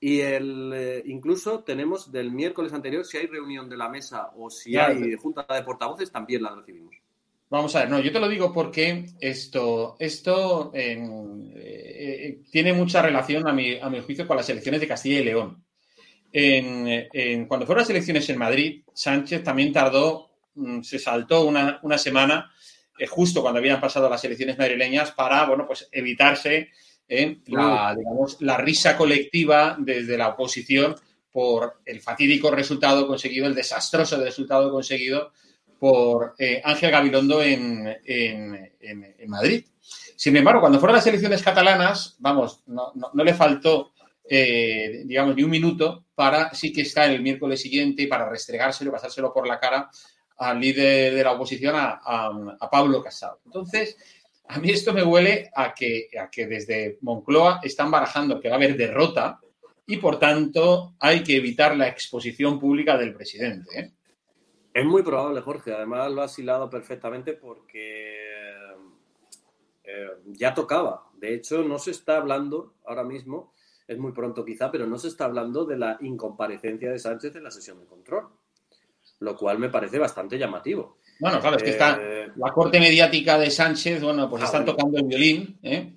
Y 0.00 0.20
el, 0.20 0.70
eh, 0.74 1.02
incluso 1.06 1.60
tenemos 1.60 2.12
del 2.12 2.30
miércoles 2.30 2.74
anterior, 2.74 3.06
si 3.06 3.16
hay 3.16 3.26
reunión 3.26 3.70
de 3.70 3.78
la 3.78 3.88
mesa 3.88 4.32
o 4.36 4.50
si 4.50 4.72
Claro. 4.72 4.92
hay 5.02 5.14
junta 5.14 5.46
de 5.48 5.62
portavoces, 5.62 6.12
también 6.12 6.42
la 6.42 6.54
recibimos. 6.54 6.94
Vamos 7.48 7.74
a 7.74 7.80
ver, 7.80 7.88
no, 7.88 8.00
yo 8.00 8.12
te 8.12 8.20
lo 8.20 8.28
digo 8.28 8.52
porque 8.52 9.06
esto, 9.18 9.96
esto 9.98 10.72
eh, 10.74 10.98
eh, 11.54 12.40
tiene 12.50 12.74
mucha 12.74 13.00
relación, 13.00 13.48
a 13.48 13.54
mi, 13.54 13.78
a 13.78 13.88
mi 13.88 14.00
juicio, 14.00 14.26
con 14.26 14.36
las 14.36 14.50
elecciones 14.50 14.82
de 14.82 14.88
Castilla 14.88 15.20
y 15.20 15.24
León. 15.24 15.64
En, 16.32 17.08
en- 17.12 17.46
cuando 17.46 17.66
fueron 17.66 17.82
las 17.82 17.90
elecciones 17.90 18.28
en 18.28 18.38
Madrid, 18.38 18.82
Sánchez 18.92 19.42
también 19.42 19.72
tardó, 19.72 20.30
mm, 20.54 20.82
se 20.82 20.98
saltó 20.98 21.44
una, 21.46 21.78
una 21.82 21.96
semana, 21.98 22.52
eh, 22.98 23.06
justo 23.06 23.40
cuando 23.42 23.58
habían 23.60 23.80
pasado 23.80 24.10
las 24.10 24.24
elecciones 24.24 24.58
madrileñas, 24.58 25.12
para, 25.12 25.44
bueno, 25.46 25.66
pues 25.66 25.88
evitarse 25.92 26.68
eh, 27.08 27.38
la, 27.46 27.94
digamos, 27.96 28.36
la 28.42 28.56
risa 28.58 28.96
colectiva 28.96 29.76
desde 29.78 30.18
la 30.18 30.28
oposición 30.28 30.94
por 31.32 31.80
el 31.86 32.00
fatídico 32.00 32.50
resultado 32.50 33.06
conseguido, 33.06 33.46
el 33.46 33.54
desastroso 33.54 34.22
resultado 34.22 34.70
conseguido 34.70 35.32
por 35.78 36.34
eh, 36.38 36.60
Ángel 36.64 36.90
Gabilondo 36.90 37.42
en, 37.42 37.86
en- 38.04 38.72
en- 38.80 39.14
en 39.18 39.30
Madrid. 39.30 39.64
Sin 40.16 40.36
embargo, 40.36 40.60
cuando 40.60 40.80
fueron 40.80 40.96
las 40.96 41.06
elecciones 41.06 41.42
catalanas, 41.42 42.16
vamos, 42.18 42.62
no, 42.66 42.92
no- 42.96 43.10
no 43.14 43.24
le 43.24 43.32
faltó, 43.32 43.92
eh, 44.28 45.02
digamos, 45.04 45.34
ni 45.34 45.42
un 45.42 45.50
minuto 45.50 46.06
para 46.14 46.54
sí 46.54 46.72
que 46.72 46.82
está 46.82 47.06
el 47.06 47.22
miércoles 47.22 47.60
siguiente 47.60 48.06
para 48.06 48.28
restregárselo, 48.28 48.92
pasárselo 48.92 49.32
por 49.32 49.46
la 49.46 49.58
cara 49.58 49.88
al 50.38 50.60
líder 50.60 51.14
de 51.14 51.24
la 51.24 51.32
oposición, 51.32 51.74
a 51.76 52.68
Pablo 52.70 53.02
Casado. 53.02 53.40
Entonces, 53.44 53.96
a 54.48 54.58
mí 54.60 54.70
esto 54.70 54.94
me 54.94 55.02
huele 55.02 55.50
a 55.54 55.74
que, 55.74 56.08
a 56.18 56.30
que 56.30 56.46
desde 56.46 56.98
Moncloa 57.02 57.60
están 57.62 57.90
barajando 57.90 58.40
que 58.40 58.48
va 58.48 58.54
a 58.54 58.56
haber 58.56 58.76
derrota 58.76 59.40
y, 59.86 59.98
por 59.98 60.18
tanto, 60.18 60.94
hay 60.98 61.22
que 61.22 61.36
evitar 61.36 61.76
la 61.76 61.88
exposición 61.88 62.58
pública 62.58 62.96
del 62.96 63.14
presidente. 63.14 63.78
¿eh? 63.78 63.92
Es 64.72 64.84
muy 64.86 65.02
probable, 65.02 65.42
Jorge. 65.42 65.74
Además, 65.74 66.10
lo 66.10 66.22
has 66.22 66.38
hilado 66.38 66.70
perfectamente 66.70 67.34
porque 67.34 68.24
eh, 69.84 70.08
ya 70.28 70.54
tocaba. 70.54 71.10
De 71.14 71.34
hecho, 71.34 71.62
no 71.62 71.78
se 71.78 71.90
está 71.90 72.16
hablando 72.16 72.74
ahora 72.86 73.04
mismo, 73.04 73.52
es 73.88 73.98
muy 73.98 74.12
pronto 74.12 74.44
quizá, 74.44 74.70
pero 74.70 74.86
no 74.86 74.98
se 74.98 75.08
está 75.08 75.24
hablando 75.24 75.64
de 75.64 75.76
la 75.78 75.96
incomparecencia 76.00 76.90
de 76.92 76.98
Sánchez 76.98 77.34
en 77.34 77.42
la 77.44 77.50
sesión 77.50 77.80
de 77.80 77.86
control, 77.86 78.28
lo 79.20 79.34
cual 79.36 79.58
me 79.58 79.70
parece 79.70 79.98
bastante 79.98 80.38
llamativo. 80.38 80.98
Bueno, 81.18 81.40
claro, 81.40 81.56
es 81.56 81.62
que 81.64 81.70
Eh, 81.70 81.72
está 81.72 81.98
la 82.36 82.52
corte 82.52 82.78
mediática 82.78 83.38
de 83.38 83.50
Sánchez, 83.50 84.00
bueno, 84.02 84.28
pues 84.30 84.42
Ah, 84.42 84.46
están 84.46 84.64
bueno. 84.64 84.76
tocando 84.76 84.98
el 84.98 85.04
violín, 85.06 85.58
¿eh? 85.62 85.94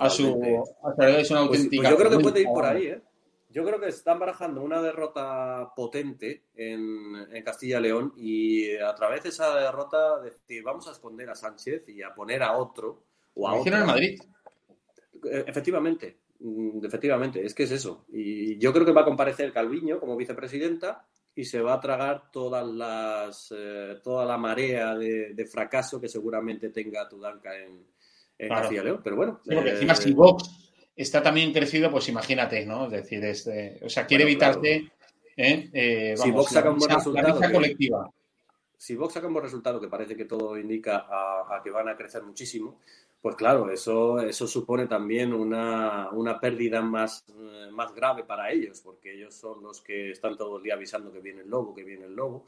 A 0.00 0.10
su 0.10 0.66
a 0.84 0.94
través 0.94 1.28
de 1.28 1.34
una 1.34 1.46
Pues, 1.46 1.60
auténtica. 1.60 1.82
pues 1.82 1.90
yo 1.90 1.96
creo 1.96 2.10
que 2.18 2.22
puede 2.24 2.40
ir 2.40 2.46
por 2.48 2.64
ahí, 2.66 2.86
¿eh? 2.88 3.02
Yo 3.50 3.64
creo 3.64 3.80
que 3.80 3.88
están 3.88 4.18
barajando 4.18 4.62
una 4.62 4.82
derrota 4.82 5.70
potente 5.74 6.44
en, 6.54 7.16
en 7.32 7.42
Castilla 7.42 7.78
y 7.78 7.82
León 7.82 8.12
y 8.16 8.76
a 8.76 8.94
través 8.94 9.22
de 9.22 9.30
esa 9.30 9.54
derrota 9.58 10.20
decir 10.20 10.62
vamos 10.62 10.86
a 10.88 10.92
esconder 10.92 11.30
a 11.30 11.34
Sánchez 11.34 11.88
y 11.88 12.02
a 12.02 12.14
poner 12.14 12.42
a 12.42 12.56
otro 12.58 13.04
o 13.34 13.48
a 13.48 13.58
hicieron 13.58 13.80
en. 13.82 13.86
Madrid. 13.86 14.20
Eh, 15.30 15.44
Efectivamente, 15.46 16.18
efectivamente, 16.82 17.44
es 17.44 17.54
que 17.54 17.64
es 17.64 17.70
eso. 17.72 18.04
Y 18.12 18.58
yo 18.58 18.72
creo 18.72 18.84
que 18.86 18.92
va 18.92 19.02
a 19.02 19.06
comparecer 19.06 19.52
Calviño 19.52 19.98
como 20.00 20.16
vicepresidenta 20.16 21.06
y 21.34 21.44
se 21.44 21.60
va 21.60 21.74
a 21.74 21.80
tragar 21.80 22.30
todas 22.32 22.66
las 22.66 23.52
eh, 23.56 23.96
toda 24.02 24.24
la 24.24 24.36
marea 24.38 24.94
de, 24.96 25.34
de 25.34 25.46
fracaso 25.46 26.00
que 26.00 26.08
seguramente 26.08 26.70
tenga 26.70 27.08
Tudanca 27.08 27.56
en, 27.56 27.86
en 28.38 28.48
Claro. 28.48 28.62
Castilla 28.62 28.82
León. 28.84 29.00
Pero 29.02 29.16
bueno, 29.16 29.40
Sí, 29.44 29.54
porque 29.54 29.70
eh, 29.70 29.72
encima 29.74 29.94
si 29.94 30.12
Vox 30.12 30.72
está 30.96 31.22
también 31.22 31.52
crecido, 31.52 31.90
pues 31.90 32.08
imagínate, 32.08 32.64
¿no? 32.66 32.86
Es 32.86 32.92
decir, 32.92 33.24
este, 33.24 33.78
o 33.84 33.88
sea, 33.88 34.06
quiere 34.06 34.24
Bueno, 34.24 34.38
claro. 34.38 34.60
evitarse, 34.64 34.92
¿eh? 35.36 35.70
Eh, 35.72 36.14
Si 36.16 36.22
vamos, 36.30 36.36
Vox 36.44 36.52
saca 36.52 36.70
un 36.70 36.78
buen 36.78 36.90
resultado, 36.90 37.40
La 37.40 37.46
que- 37.48 37.52
colectiva. 37.54 38.10
si 38.76 38.96
Vox 38.96 39.14
saca 39.14 39.26
un 39.28 39.32
buen 39.34 39.44
resultado, 39.44 39.80
que 39.80 39.86
parece 39.88 40.16
que 40.16 40.24
todo 40.24 40.58
indica 40.58 41.06
a, 41.08 41.56
a 41.56 41.62
que 41.62 41.70
van 41.70 41.88
a 41.88 41.96
crecer 41.96 42.22
muchísimo, 42.24 42.80
pues 43.20 43.36
claro, 43.36 43.70
eso, 43.70 44.20
eso 44.20 44.46
supone 44.46 44.86
también 44.86 45.32
una, 45.32 46.08
una 46.12 46.38
pérdida 46.40 46.80
más, 46.80 47.24
eh, 47.28 47.68
más 47.72 47.94
grave 47.94 48.24
para 48.24 48.50
ellos, 48.52 48.80
porque 48.80 49.14
ellos 49.14 49.34
son 49.34 49.62
los 49.62 49.80
que 49.80 50.10
están 50.12 50.36
todo 50.36 50.58
el 50.58 50.62
día 50.62 50.74
avisando 50.74 51.12
que 51.12 51.20
viene 51.20 51.42
el 51.42 51.48
lobo, 51.48 51.74
que 51.74 51.84
viene 51.84 52.06
el 52.06 52.14
lobo, 52.14 52.46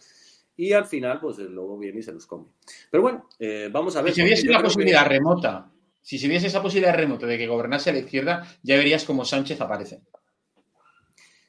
y 0.56 0.72
al 0.72 0.84
final, 0.86 1.18
pues 1.20 1.38
el 1.38 1.54
lobo 1.54 1.78
viene 1.78 2.00
y 2.00 2.02
se 2.02 2.12
los 2.12 2.26
come. 2.26 2.46
Pero 2.90 3.02
bueno, 3.02 3.28
eh, 3.38 3.68
vamos 3.72 3.96
a 3.96 4.02
ver. 4.02 4.12
Si 4.12 4.20
se 4.36 4.44
yo 4.46 4.52
la 4.52 4.58
que- 4.58 4.64
posibilidad 4.64 5.06
remota, 5.06 5.70
si 6.02 6.18
se 6.18 6.28
diese 6.28 6.46
esa 6.48 6.62
posibilidad 6.62 6.94
remota 6.94 7.26
de 7.26 7.38
que 7.38 7.46
gobernase 7.46 7.90
a 7.90 7.92
la 7.94 8.00
izquierda, 8.00 8.46
ya 8.62 8.76
verías 8.76 9.04
cómo 9.04 9.24
Sánchez 9.24 9.60
aparece. 9.60 10.02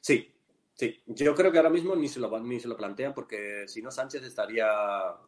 Sí, 0.00 0.31
sí. 0.74 1.02
Yo 1.06 1.34
creo 1.34 1.52
que 1.52 1.58
ahora 1.58 1.70
mismo 1.70 1.94
ni 1.96 2.08
se 2.08 2.20
lo, 2.20 2.40
ni 2.40 2.60
se 2.60 2.68
lo 2.68 2.76
plantean 2.76 3.14
porque 3.14 3.66
si 3.66 3.82
no 3.82 3.90
Sánchez 3.90 4.22
estaría, 4.24 4.68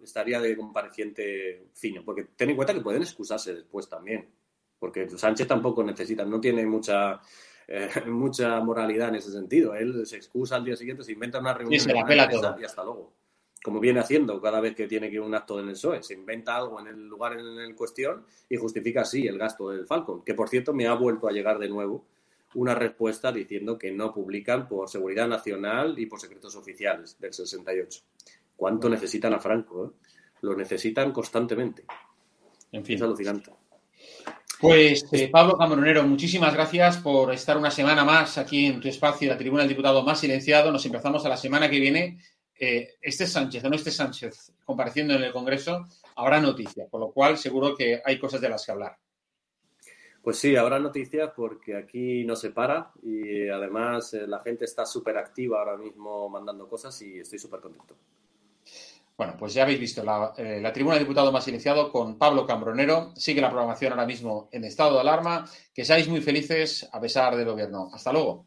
estaría 0.03 0.41
de 0.41 0.57
compareciente 0.57 1.69
fino. 1.75 2.05
Porque 2.05 2.25
ten 2.37 2.51
en 2.51 2.57
cuenta 2.57 2.75
que 2.75 2.81
pueden 2.81 3.03
excusarse 3.03 3.55
después 3.55 3.89
también. 3.89 4.29
Porque 4.79 5.09
Sánchez 5.09 5.47
tampoco 5.47 5.83
necesita, 5.83 6.25
no 6.25 6.41
tiene 6.41 6.67
mucha, 6.67 7.21
eh, 7.67 7.89
mucha 8.07 8.61
moralidad 8.61 9.09
en 9.09 9.17
ese 9.17 9.33
sentido. 9.33 9.75
Él 9.75 10.07
se 10.07 10.17
excusa 10.17 10.57
al 10.57 10.65
día 10.65 10.77
siguiente, 10.77 11.05
se 11.05 11.13
inventa 11.13 11.39
una 11.39 11.55
reunión 11.55 11.81
se 11.81 11.95
la 11.95 12.05
pela 12.05 12.29
todo. 12.29 12.57
y 12.61 12.65
hasta 12.65 12.85
luego. 12.85 13.15
Como 13.63 13.81
viene 13.81 14.01
haciendo 14.01 14.43
cada 14.43 14.61
vez 14.61 14.75
que 14.75 14.87
tiene 14.87 15.09
que 15.09 15.15
ir 15.15 15.21
un 15.23 15.35
acto 15.35 15.59
en 15.59 15.69
el 15.69 15.73
PSOE. 15.73 16.03
Se 16.03 16.13
inventa 16.13 16.55
algo 16.55 16.81
en 16.81 16.89
el 16.89 17.09
lugar 17.09 17.33
en 17.33 17.47
el 17.47 17.75
cuestión 17.75 18.27
y 18.47 18.57
justifica 18.59 19.01
así 19.01 19.27
el 19.27 19.39
gasto 19.39 19.71
del 19.71 19.87
Falcon. 19.87 20.23
Que 20.23 20.35
por 20.35 20.51
cierto 20.51 20.75
me 20.75 20.87
ha 20.87 20.93
vuelto 20.93 21.29
a 21.29 21.33
llegar 21.33 21.59
de 21.59 21.71
nuevo 21.71 22.05
una 22.55 22.75
respuesta 22.75 23.33
diciendo 23.33 23.79
que 23.79 23.91
no 23.91 24.13
publican 24.13 24.69
por 24.69 24.89
seguridad 24.89 25.29
nacional 25.29 25.99
y 25.99 26.07
por 26.07 26.21
secretos 26.21 26.55
oficiales 26.57 27.19
del 27.19 27.33
68. 27.33 28.01
¿Cuánto 28.57 28.89
necesitan 28.89 29.35
a 29.35 29.41
Franco? 29.41 29.87
eh? 29.87 30.09
Lo 30.43 30.57
necesitan 30.57 31.13
constantemente. 31.13 31.85
En 32.73 32.85
fin. 32.85 32.97
Es 32.97 33.03
alucinante. 33.03 33.51
Pues 34.61 35.07
eh, 35.13 35.29
Pablo 35.29 35.57
Camaronero, 35.59 36.05
muchísimas 36.05 36.55
gracias 36.55 36.99
por 36.99 37.33
estar 37.35 37.59
una 37.59 37.71
semana 37.71 38.05
más 38.05 38.39
aquí 38.39 38.67
en 38.67 38.81
tu 38.81 38.89
espacio, 38.89 39.29
la 39.29 39.37
tribuna 39.37 39.63
del 39.63 39.69
diputado 39.69 40.03
más 40.03 40.21
silenciado. 40.21 40.71
Nos 40.71 40.87
empezamos 40.87 41.25
a 41.27 41.29
la 41.29 41.37
semana 41.37 41.69
que 41.69 41.81
viene. 41.81 42.19
Eh, 42.59 42.95
este 43.03 43.27
Sánchez 43.27 43.65
o 43.65 43.69
no 43.69 43.75
este 43.75 43.91
Sánchez 43.91 44.53
compareciendo 44.65 45.15
en 45.15 45.25
el 45.25 45.33
Congreso, 45.33 45.85
habrá 46.15 46.41
noticias, 46.41 46.89
con 46.89 47.01
lo 47.01 47.11
cual 47.11 47.37
seguro 47.37 47.77
que 47.77 48.01
hay 48.05 48.19
cosas 48.19 48.41
de 48.41 48.49
las 48.49 48.65
que 48.65 48.73
hablar. 48.73 48.97
Pues 50.25 50.39
sí, 50.39 50.57
habrá 50.57 50.79
noticias 50.79 51.33
porque 51.37 51.77
aquí 51.77 52.25
no 52.25 52.35
se 52.35 52.51
para 52.51 52.91
y 53.03 53.47
además 53.51 54.15
eh, 54.15 54.27
la 54.27 54.41
gente 54.41 54.65
está 54.65 54.87
súper 54.87 55.19
activa 55.19 55.59
ahora 55.59 55.77
mismo 55.77 56.31
mandando 56.31 56.67
cosas 56.67 57.01
y 57.03 57.19
estoy 57.19 57.39
súper 57.39 57.61
contento. 57.61 57.95
Bueno, 59.19 59.35
pues 59.39 59.53
ya 59.53 59.65
habéis 59.65 59.79
visto 59.79 60.03
la, 60.03 60.33
eh, 60.39 60.61
la 60.63 60.73
tribuna 60.73 60.95
de 60.95 61.03
diputados 61.03 61.31
más 61.31 61.47
iniciado 61.47 61.93
con 61.93 62.17
Pablo 62.17 62.47
Cambronero. 62.47 63.13
Sigue 63.15 63.43
la 63.43 63.51
programación 63.51 63.93
ahora 63.93 64.07
mismo 64.07 64.49
en 64.51 64.65
estado 64.65 64.95
de 64.95 65.01
alarma. 65.01 65.45
Que 65.75 65.85
seáis 65.85 66.09
muy 66.09 66.23
felices 66.23 66.89
a 66.91 66.99
pesar 66.99 67.37
del 67.37 67.45
gobierno. 67.47 67.91
Hasta 67.93 68.11
luego. 68.11 68.47